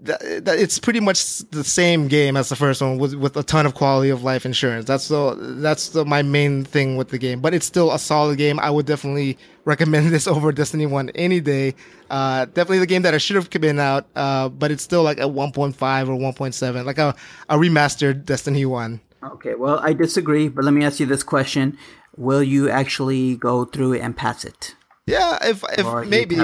[0.00, 3.42] that, that it's pretty much the same game as the first one with, with a
[3.42, 4.84] ton of quality of life insurance.
[4.84, 7.40] That's the that's the, my main thing with the game.
[7.40, 8.60] But it's still a solid game.
[8.60, 11.74] I would definitely recommend this over Destiny One any day.
[12.10, 15.18] Uh, definitely the game that I should have been out, uh, but it's still like
[15.18, 15.72] a 1.5
[16.08, 17.14] or 1.7, like a,
[17.48, 19.00] a remastered Destiny One.
[19.32, 21.78] Okay, well I disagree, but let me ask you this question:
[22.16, 24.74] Will you actually go through it and pass it?
[25.06, 26.34] Yeah, if if maybe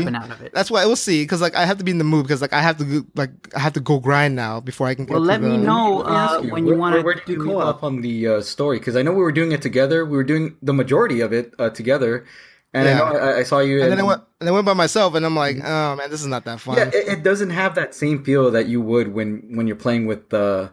[0.53, 1.25] that's why we'll see.
[1.25, 3.31] Because like I have to be in the mood because like I have to like
[3.57, 5.07] I have to go grind now before I can.
[5.07, 7.03] Well, let the, me know uh, you, when you want to.
[7.03, 8.79] Where did you go up on the uh, story?
[8.79, 10.05] Because I know we were doing it together.
[10.05, 12.25] We were doing the majority of it uh, together.
[12.73, 13.03] And yeah.
[13.03, 14.73] I know I, I, saw you, and, and then I went, and I went by
[14.73, 16.77] myself, and I'm like, oh man, this is not that fun.
[16.77, 20.07] Yeah, it, it doesn't have that same feel that you would when when you're playing
[20.07, 20.73] with the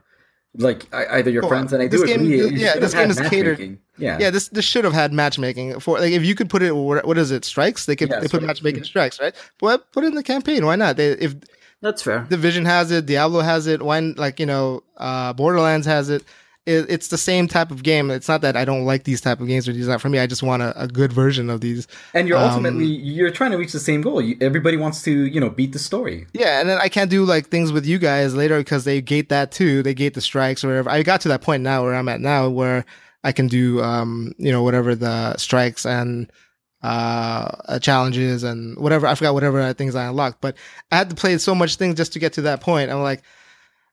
[0.56, 2.58] like either your friends and I this do game, agree.
[2.58, 3.78] Yeah, this game is catered.
[3.97, 4.30] Yeah, yeah.
[4.30, 6.76] This this should have had matchmaking for like if you could put it.
[6.76, 7.45] What is it?
[7.45, 7.86] Strikes.
[7.86, 9.36] They could yeah, they put matchmaking strikes, right?
[9.60, 10.66] But put it in the campaign.
[10.66, 10.97] Why not?
[10.97, 11.36] They if
[11.82, 12.26] that's fair.
[12.30, 13.06] Division has it.
[13.06, 13.82] Diablo has it.
[13.82, 16.24] Why like you know uh, Borderlands has it
[16.66, 18.12] it, it's the same type of game.
[18.12, 20.20] It's not that I don't like these type of games or these not for me.
[20.20, 21.88] I just want a, a good version of these.
[22.14, 24.22] And you're um, ultimately you're trying to reach the same goal.
[24.22, 26.28] You, everybody wants to you know beat the story.
[26.34, 29.30] Yeah, and then I can't do like things with you guys later because they gate
[29.30, 29.82] that too.
[29.84, 30.89] They gate the strikes or whatever.
[30.89, 32.86] I got to that point now where I'm at now where
[33.24, 36.32] I can do um you know whatever the strikes and
[36.82, 40.39] uh challenges and whatever I forgot whatever things I unlocked.
[40.39, 40.55] But
[40.91, 42.91] I had to play so much things just to get to that point.
[42.91, 43.24] I'm like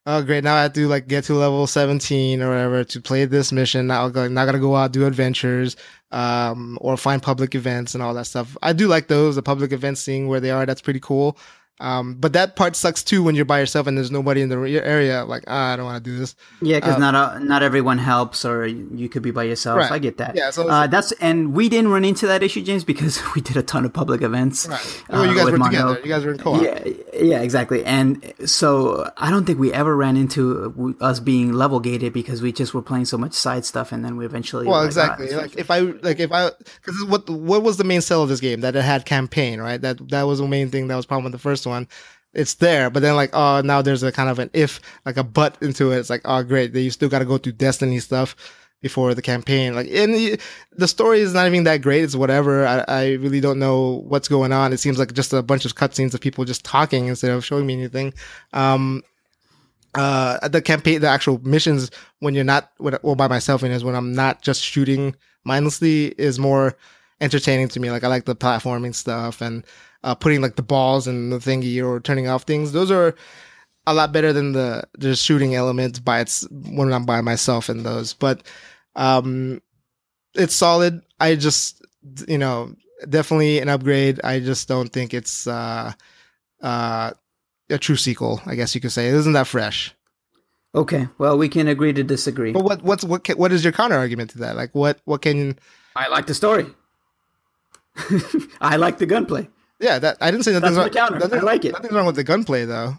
[0.07, 0.45] oh great.
[0.45, 3.89] Now i have to like get to level 17 or whatever to play this mission.
[3.89, 5.77] Now i'm not gonna go out do adventures
[6.13, 8.57] um, or find public events and all that stuff.
[8.63, 10.67] I do like those the public events seeing where they are.
[10.67, 11.39] That's pretty cool
[11.79, 14.57] um, but that part sucks too when you're by yourself and there's nobody in the
[14.83, 15.24] area.
[15.24, 16.35] Like, ah, I don't want to do this.
[16.62, 19.79] Yeah, because uh, not uh, not everyone helps, or you could be by yourself.
[19.79, 19.93] Right.
[19.93, 20.37] I get that.
[20.37, 23.59] Yeah, so uh, that's and we didn't run into that issue, James, because we did
[23.59, 24.66] a ton of public events.
[24.66, 25.05] Right.
[25.11, 26.01] Well, uh, you guys were together.
[26.03, 26.62] You guys were in co-op.
[26.62, 27.85] Yeah, yeah, exactly.
[27.85, 32.53] And so I don't think we ever ran into us being level gated because we
[32.53, 34.66] just were playing so much side stuff, and then we eventually.
[34.66, 35.35] Well, like, exactly.
[35.35, 38.31] Ah, like if I like if I because what what was the main sell of
[38.31, 39.81] this game that it had campaign, right?
[39.81, 41.89] That that was the main thing that was problem with the first one.
[42.33, 45.25] It's there, but then like oh now there's a kind of an if like a
[45.25, 45.99] but into it.
[45.99, 48.37] It's like oh great, you still got to go through Destiny stuff
[48.83, 49.75] before the campaign.
[49.75, 50.39] Like, and
[50.73, 52.05] the story is not even that great.
[52.05, 52.67] It's whatever.
[52.67, 54.73] I, I really don't know what's going on.
[54.73, 57.67] It seems like just a bunch of cutscenes of people just talking instead of showing
[57.67, 58.12] me anything.
[58.53, 59.03] Um,
[59.95, 61.91] uh, the campaign, the actual missions
[62.21, 66.39] when you're not, well, by myself and is when I'm not just shooting mindlessly is
[66.39, 66.77] more
[67.21, 67.91] entertaining to me.
[67.91, 69.64] Like, I like the platforming stuff and,
[70.07, 72.73] uh, putting like the balls and the thingy or turning off things.
[72.73, 73.15] Those are,
[73.87, 77.83] a lot better than the the shooting element by its when I'm by myself in
[77.83, 78.13] those.
[78.13, 78.43] But
[78.97, 79.63] um,
[80.35, 81.03] it's solid.
[81.21, 81.85] I just
[82.27, 82.75] you know
[83.09, 84.21] definitely an upgrade.
[84.25, 85.93] I just don't think it's uh,
[86.61, 87.13] uh,
[87.71, 88.41] a true sequel.
[88.45, 89.95] I guess you could say it isn't that fresh.
[90.75, 92.53] Okay, well we can agree to disagree.
[92.53, 94.57] But what what's what what is your counter argument to that?
[94.57, 95.59] Like what what can
[95.95, 96.67] I like the story.
[98.61, 99.49] I like the gunplay.
[99.81, 101.09] Yeah, that I didn't say nothing's That's wrong.
[101.09, 101.18] counter.
[101.18, 101.72] Nothing, I like it.
[101.72, 102.95] Nothing's wrong with the gunplay though.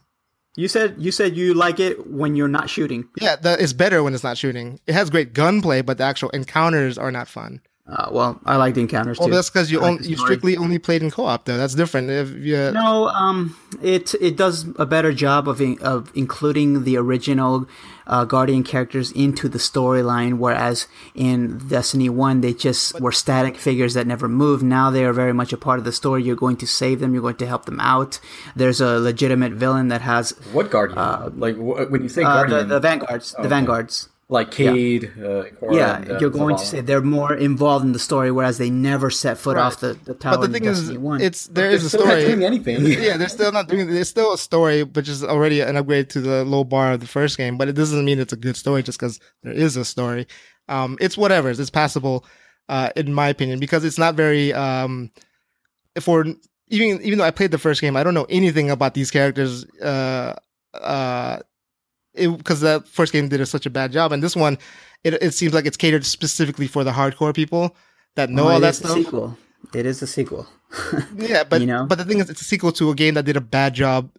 [0.56, 3.08] You said you said you like it when you're not shooting.
[3.22, 4.80] Yeah, that it's better when it's not shooting.
[4.88, 7.62] It has great gunplay, but the actual encounters are not fun.
[7.88, 9.34] Uh, well, I like the encounters Well, too.
[9.36, 11.58] that's because you like on, the you strictly only played in co-op though.
[11.58, 12.10] That's different.
[12.10, 16.98] If you No, um, it it does a better job of in, of including the
[16.98, 17.66] original
[18.08, 23.94] uh, Guardian characters into the storyline, whereas in Destiny One they just were static figures
[23.94, 24.64] that never moved.
[24.64, 26.24] Now they are very much a part of the story.
[26.24, 27.14] You're going to save them.
[27.14, 28.20] You're going to help them out.
[28.56, 31.40] There's a legitimate villain that has What guardian?
[31.40, 33.32] like wh- when you say uh, the, guardian, the vanguards.
[33.34, 33.50] The okay.
[33.50, 34.10] vanguards.
[34.30, 37.94] Like Cayde, uh, Cora, Yeah, and, uh, you're going to say they're more involved in
[37.94, 39.64] the story, whereas they never set foot Right.
[39.64, 40.38] off the, the tower.
[40.40, 41.22] but the thing is, 1.
[41.22, 42.26] it's there a still not story.
[42.26, 42.86] doing anything.
[42.86, 43.88] yeah, they're still not doing.
[43.90, 47.08] There's still a story, which is already an upgrade to the low bar of the
[47.08, 47.58] first game.
[47.58, 50.28] But it doesn't mean it's a good story just because there is a story.
[50.68, 51.50] Um, it's whatever.
[51.50, 52.26] It's passable,
[52.68, 54.52] uh, in my opinion, because it's not very.
[54.52, 55.10] Um,
[56.02, 56.26] for
[56.68, 59.64] even even though I played the first game, I don't know anything about these characters.
[59.80, 60.34] Uh,
[60.74, 61.40] uh,
[62.18, 64.58] because that first game did such a bad job, and this one,
[65.04, 67.76] it it seems like it's catered specifically for the hardcore people
[68.16, 68.98] that know Oh, all it that is a stuff.
[68.98, 69.38] sequel.
[69.74, 70.48] It is a sequel.
[71.16, 71.86] Yeah, but You know?
[71.86, 74.10] but the thing is, it's a sequel to a game that did a bad job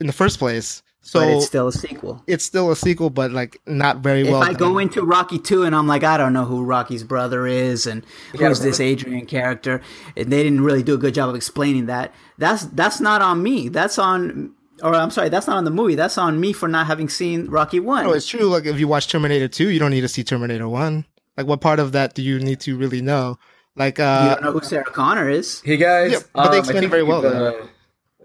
[0.00, 0.82] in the first place.
[1.00, 2.22] So but it's, still a sequel.
[2.26, 4.42] It's still a sequel, but like not very If well.
[4.42, 7.86] I go into Rocky 2 and I'm like, I don't know who Rocky's brother is
[7.86, 8.04] and
[8.36, 9.80] who's this Adrian character,
[10.16, 13.42] and they didn't really do a good job of explaining that, that's that's not on
[13.42, 13.68] me.
[13.68, 15.94] That's on, or I'm sorry, that's not on the movie.
[15.94, 18.04] That's on me for not having seen Rocky 1.
[18.04, 18.44] no, it's true.
[18.46, 21.04] Like if you watch Terminator Two, you don't need to see Terminator One.
[21.36, 23.38] Like what part of that do you need to really know?
[23.76, 25.60] Like you uh, don't know who Sarah Connor is.
[25.64, 27.52] Hey guys, Yeah, but they um, I explain it very well, we've, Uh,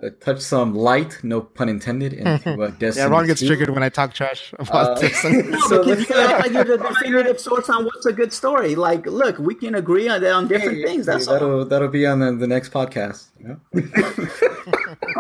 [0.04, 3.06] uh, touched some light, no pun intended, into uh, Destiny.
[3.06, 3.48] yeah, Ron gets 2.
[3.48, 5.24] triggered when I talk trash about Uh, this.
[5.24, 8.34] No, So because let's, you act like you're the definitive source on what's a good
[8.34, 8.74] story.
[8.76, 11.06] Like, look, we can agree on, on different Hey, things.
[11.06, 11.34] hey, That's all.
[11.36, 13.28] that'll that'll be on the, the next podcast.
[13.40, 13.60] You know?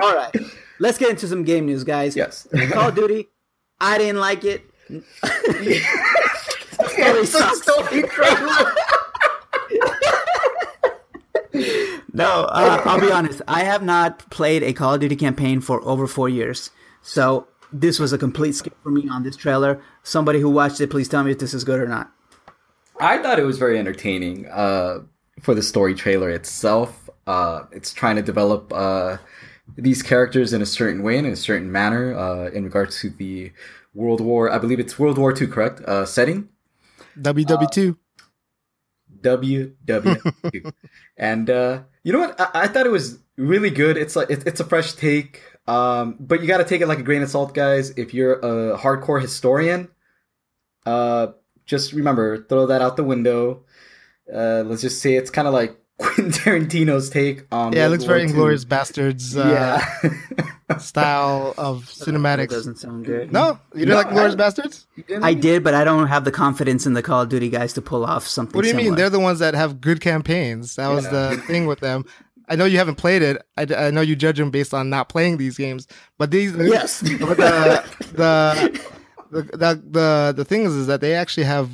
[0.02, 0.36] All right,
[0.84, 2.16] let's get into some game news, guys.
[2.16, 2.46] yes.
[2.72, 3.30] Call of Duty.
[3.80, 4.62] I didn't like it.
[6.90, 7.66] Story sucks.
[12.14, 13.42] no, uh, I'll be honest.
[13.48, 16.70] I have not played a Call of Duty campaign for over four years,
[17.02, 19.82] so this was a complete skip for me on this trailer.
[20.04, 22.12] Somebody who watched it, please tell me if this is good or not.
[23.00, 25.00] I thought it was very entertaining uh,
[25.42, 27.10] for the story trailer itself.
[27.26, 29.18] Uh, it's trying to develop uh,
[29.76, 33.10] these characters in a certain way, and in a certain manner, uh, in regards to
[33.10, 33.52] the
[33.94, 34.50] World War.
[34.52, 35.82] I believe it's World War II, correct?
[35.82, 36.50] Uh, setting.
[37.20, 37.98] WW two.
[39.22, 40.74] WW2.
[41.18, 42.40] and uh, you know what?
[42.40, 43.98] I-, I thought it was really good.
[43.98, 47.00] It's like it- it's a fresh take, um, but you got to take it like
[47.00, 47.92] a grain of salt, guys.
[47.92, 49.90] If you're a hardcore historian,
[50.86, 51.28] uh,
[51.66, 53.64] just remember throw that out the window.
[54.34, 57.74] Uh, let's just say it's kind of like Quentin Tarantino's take on.
[57.74, 58.34] Yeah, it looks War very II.
[58.34, 59.36] Inglourious Basterds.
[59.38, 60.78] Uh, yeah.
[60.78, 62.49] style of That cinematics.
[62.49, 63.32] doesn't sound good.
[63.32, 64.86] No, you didn't No, like Inglourious Basterds?
[65.24, 67.82] I did, but I don't have the confidence in the Call of Duty guys to
[67.82, 68.56] pull off something.
[68.56, 68.95] What do you mean?
[68.95, 70.76] They're the ones that have good campaigns.
[70.76, 71.12] That was Yeah.
[71.36, 72.06] the thing with them.
[72.49, 73.41] I know you haven't played it.
[73.58, 75.88] I, I know you judge them based on not playing these games,
[76.18, 77.01] but these Yes.
[77.01, 77.84] but the,
[78.14, 78.82] the
[79.32, 81.70] the the the the thing is, is that they actually have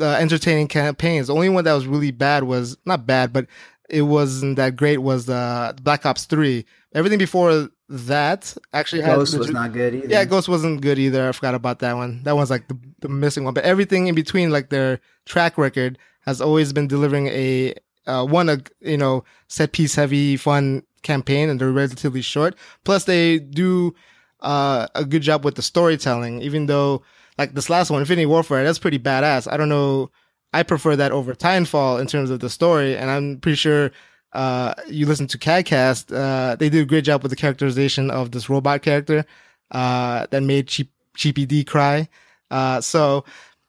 [0.00, 1.28] uh, entertaining campaigns.
[1.28, 3.46] The only one that was really bad was not bad, but
[3.88, 4.98] it wasn't that great.
[4.98, 6.64] Was the Black Ops Three.
[6.94, 10.06] Everything before that actually had Ghost was legit- not good either.
[10.08, 11.28] yeah, Ghost wasn't good either.
[11.28, 12.22] I forgot about that one.
[12.22, 13.54] That one's like the, the missing one.
[13.54, 17.74] But everything in between, like their track record, has always been delivering a
[18.06, 22.56] uh, one a you know set piece heavy fun campaign, and they're relatively short.
[22.84, 23.94] Plus, they do
[24.40, 26.40] uh, a good job with the storytelling.
[26.40, 27.02] Even though
[27.38, 29.50] like this last one, Infinity Warfare, that's pretty badass.
[29.50, 30.10] I don't know.
[30.52, 33.90] I prefer that over Titanfall in terms of the story, and I'm pretty sure
[34.34, 38.32] uh, you listen to CAGcast, uh, they did a great job with the characterization of
[38.32, 39.24] this robot character
[39.70, 42.08] uh, that made Cheap, CheapyD cry.
[42.50, 43.24] Uh, so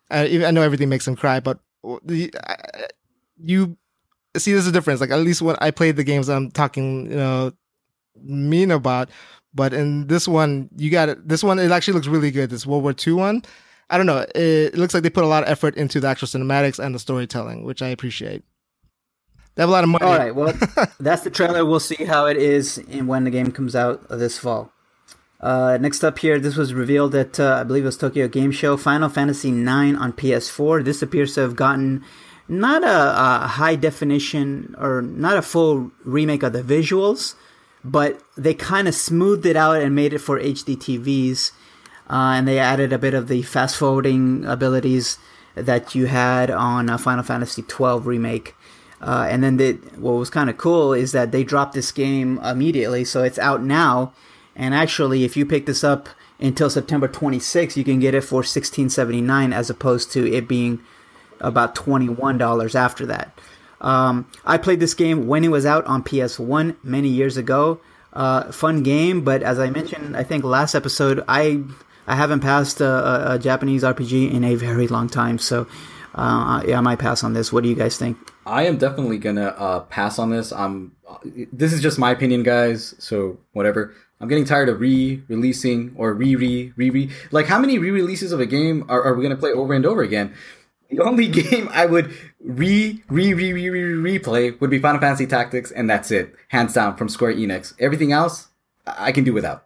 [0.10, 1.60] I, I know everything makes him cry, but
[2.04, 2.56] the, I,
[3.38, 3.78] you
[4.36, 5.02] see, there's a difference.
[5.02, 7.52] Like at least when I played the games I'm talking, you know,
[8.24, 9.10] mean about,
[9.56, 11.28] but in this one, you got it.
[11.28, 12.50] This one, it actually looks really good.
[12.50, 13.44] This World War II one.
[13.90, 14.20] I don't know.
[14.36, 16.94] It, it looks like they put a lot of effort into the actual cinematics and
[16.94, 18.44] the storytelling, which I appreciate.
[19.56, 20.06] They have a lot of money.
[20.06, 20.36] All right.
[20.36, 20.54] Well,
[21.00, 21.66] that's the trailer.
[21.66, 24.72] We'll see how it is and when the game comes out this fall.
[25.40, 28.52] Uh, next up here, this was revealed at uh, I believe it was Tokyo Game
[28.52, 28.78] Show.
[28.78, 30.84] Final Fantasy IX on PS4.
[30.84, 32.04] This appears to have gotten
[32.48, 37.36] not a, a high definition or not a full remake of the visuals,
[37.86, 41.52] but they kind of smoothed it out and made it for HD TVs.
[42.10, 45.18] Uh, and they added a bit of the fast forwarding abilities
[45.54, 48.56] that you had on uh, Final Fantasy XII remake.
[49.02, 52.40] Uh, and then they, what was kind of cool is that they dropped this game
[52.40, 54.14] immediately, so it's out now.
[54.56, 56.10] And actually, if you pick this up
[56.40, 60.82] until September 26, you can get it for 16.79 as opposed to it being
[61.40, 63.40] about $21 after that.
[63.82, 67.80] Um, I played this game when it was out on PS1 many years ago.
[68.14, 71.62] Uh, fun game, but as I mentioned, I think last episode, I
[72.08, 75.68] I haven't passed a, a, Japanese RPG in a very long time, so
[76.14, 77.52] uh, yeah, I might pass on this.
[77.52, 78.18] What do you guys think?
[78.46, 80.54] I am definitely gonna uh, pass on this.
[80.54, 80.94] I'm.
[81.52, 82.96] This is just my opinion, guys.
[83.00, 83.94] So whatever.
[84.22, 87.12] I'm getting tired of re-releasing or re-re re-re.
[87.32, 90.02] Like, how many re-releases of a game are, are we gonna play over and over
[90.02, 90.34] again?
[90.90, 95.28] The only game I would re re re re re replay would be Final Fantasy
[95.28, 97.74] Tactics, and that's it, hands down from Square Enix.
[97.80, 98.48] Everything else,
[98.86, 99.66] I can do without.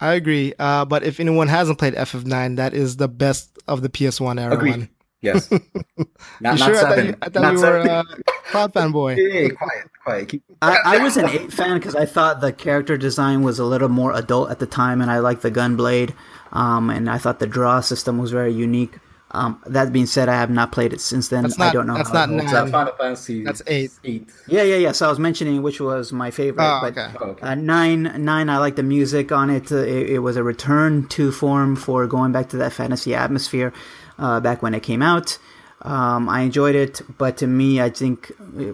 [0.00, 0.52] I agree.
[0.58, 4.52] Uh, but if anyone hasn't played FF9, that is the best of the PS1 era
[4.54, 4.70] Agreed.
[4.70, 4.88] one.
[5.22, 5.50] Yes.
[6.40, 6.76] Not, not sure?
[6.76, 7.88] I thought you, I thought not you were seven.
[7.88, 8.04] a
[8.50, 9.14] Cloud fanboy.
[9.32, 10.28] Hey, quiet, quiet.
[10.28, 13.64] Keep- I, I was an eight fan because I thought the character design was a
[13.64, 16.12] little more adult at the time, and I liked the gun blade,
[16.52, 18.98] um, and I thought the draw system was very unique.
[19.34, 21.42] Um, that being said, I have not played it since then.
[21.42, 21.94] That's I don't know.
[21.96, 22.62] that's how it not holds nine.
[22.66, 22.70] up.
[22.70, 23.44] Final Fantasy.
[23.44, 23.90] That's eight.
[24.04, 24.30] Eight.
[24.46, 24.92] Yeah, yeah, yeah.
[24.92, 27.12] So I was mentioning which was my favorite, Oh, but okay.
[27.20, 27.46] Oh, okay.
[27.46, 28.48] uh, nine, nine.
[28.48, 29.72] I like the music on it.
[29.72, 30.10] Uh, it.
[30.10, 33.72] It was a return to form for going back to that fantasy atmosphere
[34.18, 35.36] uh, back when it came out.
[35.82, 38.72] Um, I enjoyed it, but to me, I think, uh,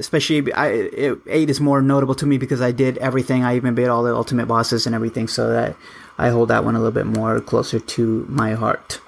[0.00, 3.44] especially I, it, eight is more notable to me because I did everything.
[3.44, 5.76] I even beat all the ultimate bosses and everything, so that
[6.18, 9.00] I hold that one a little bit more closer to my heart.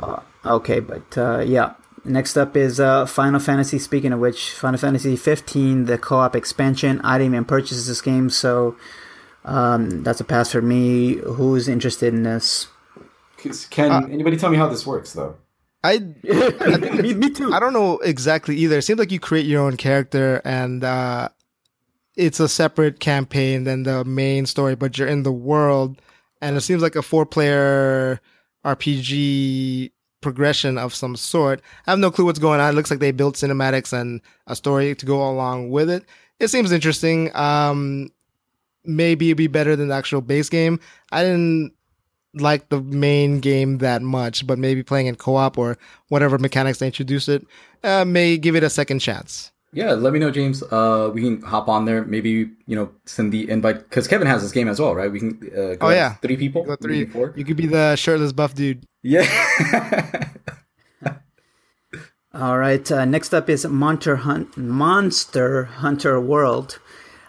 [0.00, 1.74] Uh, okay, but uh, yeah.
[2.04, 3.80] Next up is uh, Final Fantasy.
[3.80, 7.00] Speaking of which, Final Fantasy 15, the co-op expansion.
[7.02, 8.76] I didn't even purchase this game, so
[9.44, 11.14] um, that's a pass for me.
[11.16, 12.68] Who's interested in this?
[13.70, 15.36] Can Uh, anybody tell me how this works, though?
[15.82, 17.52] I me, me too.
[17.52, 18.78] I don't know exactly either.
[18.78, 21.28] It seems like you create your own character and uh,
[22.16, 26.00] it's a separate campaign than the main story, but you're in the world,
[26.40, 28.20] and it seems like a four-player
[28.66, 31.60] RPG progression of some sort.
[31.86, 32.70] I have no clue what's going on.
[32.70, 36.04] It looks like they built cinematics and a story to go along with it.
[36.40, 37.34] It seems interesting.
[37.36, 38.10] Um,
[38.84, 40.80] maybe it'd be better than the actual base game.
[41.12, 41.72] I didn't
[42.34, 46.86] like the main game that much, but maybe playing in co-op or whatever mechanics they
[46.86, 47.46] introduce it
[47.82, 49.52] uh, may give it a second chance.
[49.72, 50.62] Yeah, let me know, James.
[50.62, 52.04] Uh, we can hop on there.
[52.04, 55.10] Maybe you know send the invite because Kevin has this game as well, right?
[55.12, 55.38] We can.
[55.52, 56.14] Uh, go Oh, yeah.
[56.14, 56.64] three people.
[56.66, 57.32] You, three, four.
[57.36, 58.86] you could be the shirtless buff dude.
[59.02, 59.26] Yeah.
[62.34, 62.90] All right.
[62.90, 66.78] Uh, next up is Monster Hunt, Monster Hunter World.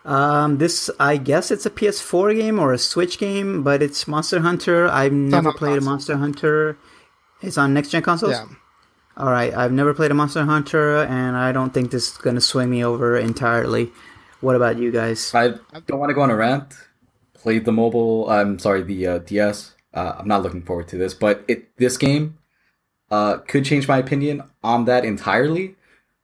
[0.04, 4.40] Um, this, I guess, it's a PS4 game or a Switch game, but it's Monster
[4.42, 4.88] Hunter.
[4.88, 5.82] I've never on played a.
[5.82, 6.78] Monster Hunter.
[7.42, 8.32] It's on next gen consoles.
[8.34, 8.46] Yeah.
[9.18, 9.53] All right.
[9.53, 12.70] I've never played a Monster Hunter, and I don't think this is going to swing
[12.70, 13.91] me over entirely.
[14.41, 15.34] What about you guys?
[15.34, 15.55] I
[15.88, 16.76] don't want to go on a rant.
[17.34, 18.30] Played the mobile.
[18.30, 19.74] I'm sorry, the uh, DS.
[19.93, 22.38] Uh, I'm not looking forward to this, but it this game
[23.09, 25.76] uh, could change my opinion on that entirely.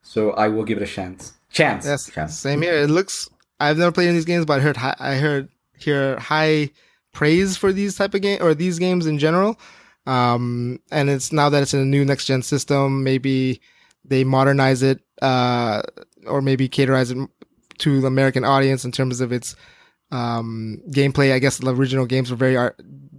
[0.03, 1.33] So I will give it a chance.
[1.49, 1.85] Chance.
[1.85, 2.37] Yes, Chance.
[2.37, 2.73] same here.
[2.75, 3.29] It looks.
[3.59, 6.69] I've never played any of these games, but I heard hi- I heard hear high
[7.13, 9.57] praise for these type of game or these games in general.
[10.05, 13.61] Um, and it's now that it's in a new next gen system, maybe
[14.05, 15.81] they modernize it, uh,
[16.25, 17.29] or maybe caterize it
[17.79, 19.55] to the American audience in terms of its
[20.11, 21.33] um, gameplay.
[21.33, 22.75] I guess the original games were very R-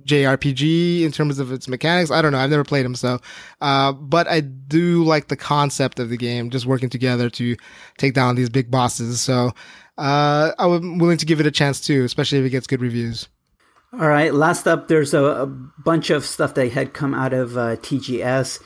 [0.06, 2.10] JRPG in terms of its mechanics.
[2.10, 2.38] I don't know.
[2.38, 3.18] I've never played them, so
[3.60, 7.56] uh, but I do like the concept of the game, just working together to
[7.96, 9.20] take down these big bosses.
[9.20, 9.52] So
[9.96, 13.28] uh, I'm willing to give it a chance too, especially if it gets good reviews.
[14.00, 14.34] All right.
[14.34, 18.60] Last up, there's a, a bunch of stuff that had come out of uh, TGS.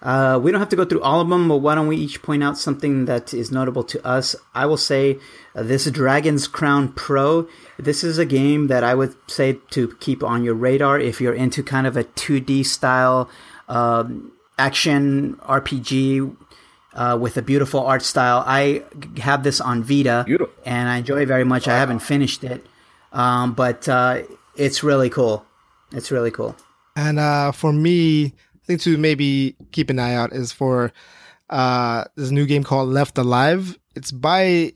[0.00, 2.22] Uh, we don't have to go through all of them, but why don't we each
[2.22, 4.36] point out something that is notable to us?
[4.54, 5.18] I will say
[5.56, 7.48] uh, this Dragon's Crown Pro.
[7.76, 11.34] This is a game that I would say to keep on your radar if you're
[11.34, 13.28] into kind of a 2D style
[13.68, 16.36] um, action RPG
[16.94, 18.44] uh, with a beautiful art style.
[18.46, 18.84] I
[19.18, 20.54] have this on Vita, Beautiful.
[20.64, 21.66] and I enjoy it very much.
[21.66, 22.64] I haven't finished it,
[23.12, 24.22] um, but uh,
[24.58, 25.44] it's really cool.
[25.92, 26.54] It's really cool.
[26.96, 30.92] And uh, for me, I think to maybe keep an eye out is for
[31.48, 33.78] uh, this new game called Left Alive.
[33.94, 34.72] It's by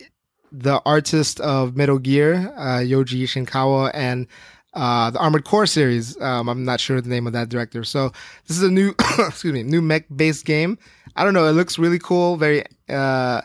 [0.51, 4.27] the artist of Metal Gear, uh, Yoji Shinkawa, and
[4.75, 6.19] uh, the Armored Core series.
[6.21, 7.85] Um, I'm not sure the name of that director.
[7.85, 8.13] So
[8.47, 10.79] this is a new, excuse me, new mech-based game.
[11.17, 11.47] I don't know.
[11.47, 12.37] It looks really cool.
[12.37, 13.43] Very uh,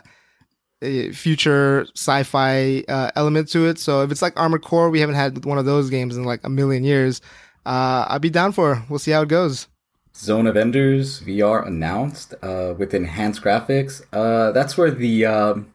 [0.82, 3.78] eh, future sci-fi uh, element to it.
[3.78, 6.40] So if it's like Armored Core, we haven't had one of those games in like
[6.44, 7.20] a million years.
[7.66, 8.72] Uh, I'd be down for.
[8.72, 8.78] it.
[8.88, 9.68] We'll see how it goes.
[10.16, 14.02] Zone of Enders VR announced uh, with enhanced graphics.
[14.12, 15.72] Uh, that's where the um,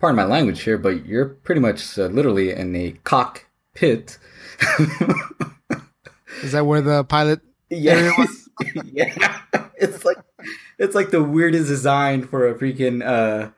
[0.00, 4.18] pardon my language here, but you're pretty much uh, literally in a cockpit.
[6.42, 7.40] Is that where the pilot?
[7.70, 8.12] yeah,
[8.84, 9.38] yeah.
[9.78, 10.18] It's like
[10.78, 13.50] it's like the weirdest design for a freaking uh,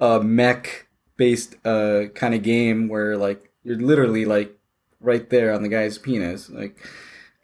[0.00, 0.86] uh mech
[1.16, 4.56] based uh kind of game where like you're literally like
[5.00, 6.76] right there on the guy's penis, like.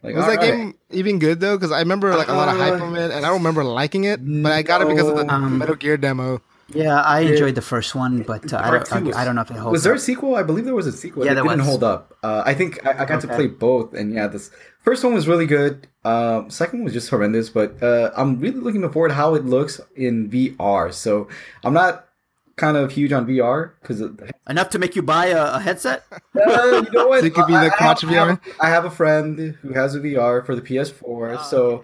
[0.05, 0.51] Like, Was that alright.
[0.51, 1.55] game even good though?
[1.55, 3.63] Because I remember like a lot of hype Uh, on it, and I don't remember
[3.63, 4.19] liking it.
[4.21, 5.33] But I got it because of the.
[5.33, 6.41] Um, Metal Gear demo.
[6.73, 9.35] Yeah, I enjoyed the first one, but uh, I, don't, two was- I, I don't
[9.35, 9.71] know if it holds.
[9.71, 10.35] Was there a sequel?
[10.35, 11.23] I believe there was a sequel.
[11.23, 11.67] Yeah, it there didn't was.
[11.67, 12.17] hold up.
[12.21, 14.51] Uh, I think I, I got to play both, and yeah, this
[14.81, 15.87] first one was really good.
[16.03, 19.45] Um, second one was just horrendous, but uh, I'm really looking forward to how it
[19.45, 20.91] looks in VR.
[20.91, 21.29] So
[21.63, 22.09] I'm not
[22.55, 24.01] kind of huge on VR because
[24.47, 26.03] enough to make you buy a, a headset?
[26.11, 27.21] uh, you know what?
[27.21, 28.53] So it could be I- the I have- crotch I have, VR?
[28.59, 31.83] I have a friend who has a VR for the PS4, Oh, so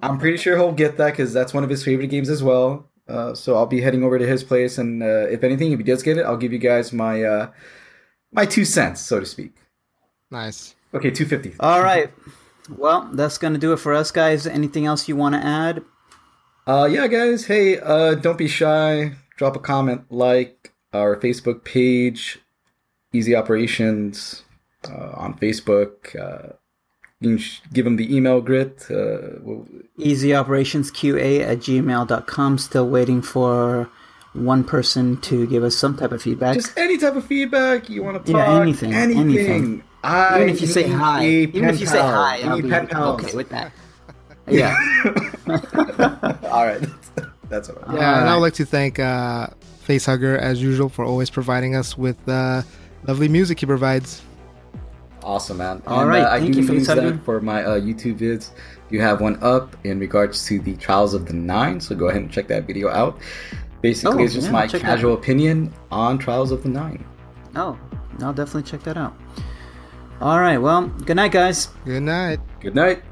[0.00, 2.88] I'm pretty sure he'll get that because that's one of his favorite games as well.
[3.08, 5.84] Uh, so I'll be heading over to his place, and uh, if anything, if he
[5.84, 7.50] does get it, I'll give you guys my uh,
[8.32, 9.52] my two cents, so to speak.
[10.30, 10.74] Nice.
[10.94, 11.54] Okay, two fifty.
[11.60, 12.10] All right.
[12.70, 14.46] Well, that's going to do it for us, guys.
[14.46, 15.82] Anything else you want to add?
[16.66, 17.44] Uh, yeah, guys.
[17.46, 19.12] Hey, uh, don't be shy.
[19.42, 22.38] Drop a comment, like our Facebook page,
[23.12, 24.44] Easy Operations,
[24.88, 26.14] uh, on Facebook.
[26.14, 26.52] Uh,
[27.20, 28.86] you can sh- give them the email grit.
[28.88, 29.66] Uh, we'll-
[29.98, 32.56] EasyOperationsQA at gmail.com.
[32.58, 33.88] Still waiting for
[34.32, 36.54] one person to give us some type of feedback.
[36.54, 38.60] just any type of feedback you want to Yeah, talk.
[38.62, 39.22] anything, anything.
[39.22, 39.82] anything.
[40.04, 41.26] I even if you say hi.
[41.26, 43.72] Even if you say hi, I'll be okay with that.
[44.48, 44.74] Yeah.
[46.54, 46.82] All right,
[47.52, 48.00] that's all right.
[48.00, 49.48] Yeah, and I would like to thank uh,
[49.86, 52.62] Facehugger as usual for always providing us with uh,
[53.06, 54.22] lovely music he provides.
[55.22, 55.82] Awesome, man.
[55.86, 58.18] All and, right, uh, I thank do you for use that for my uh, YouTube
[58.18, 58.50] vids.
[58.90, 62.22] You have one up in regards to the Trials of the Nine, so go ahead
[62.22, 63.18] and check that video out.
[63.82, 67.04] Basically, Oh, it's just yeah, my check that casual opinion on Trials of the Nine.
[67.54, 67.78] Oh,
[68.20, 69.14] I'll definitely check that out.
[70.20, 70.58] All right.
[70.58, 71.68] Well, good night, guys.
[71.84, 72.40] Good night.
[72.60, 73.02] Good night.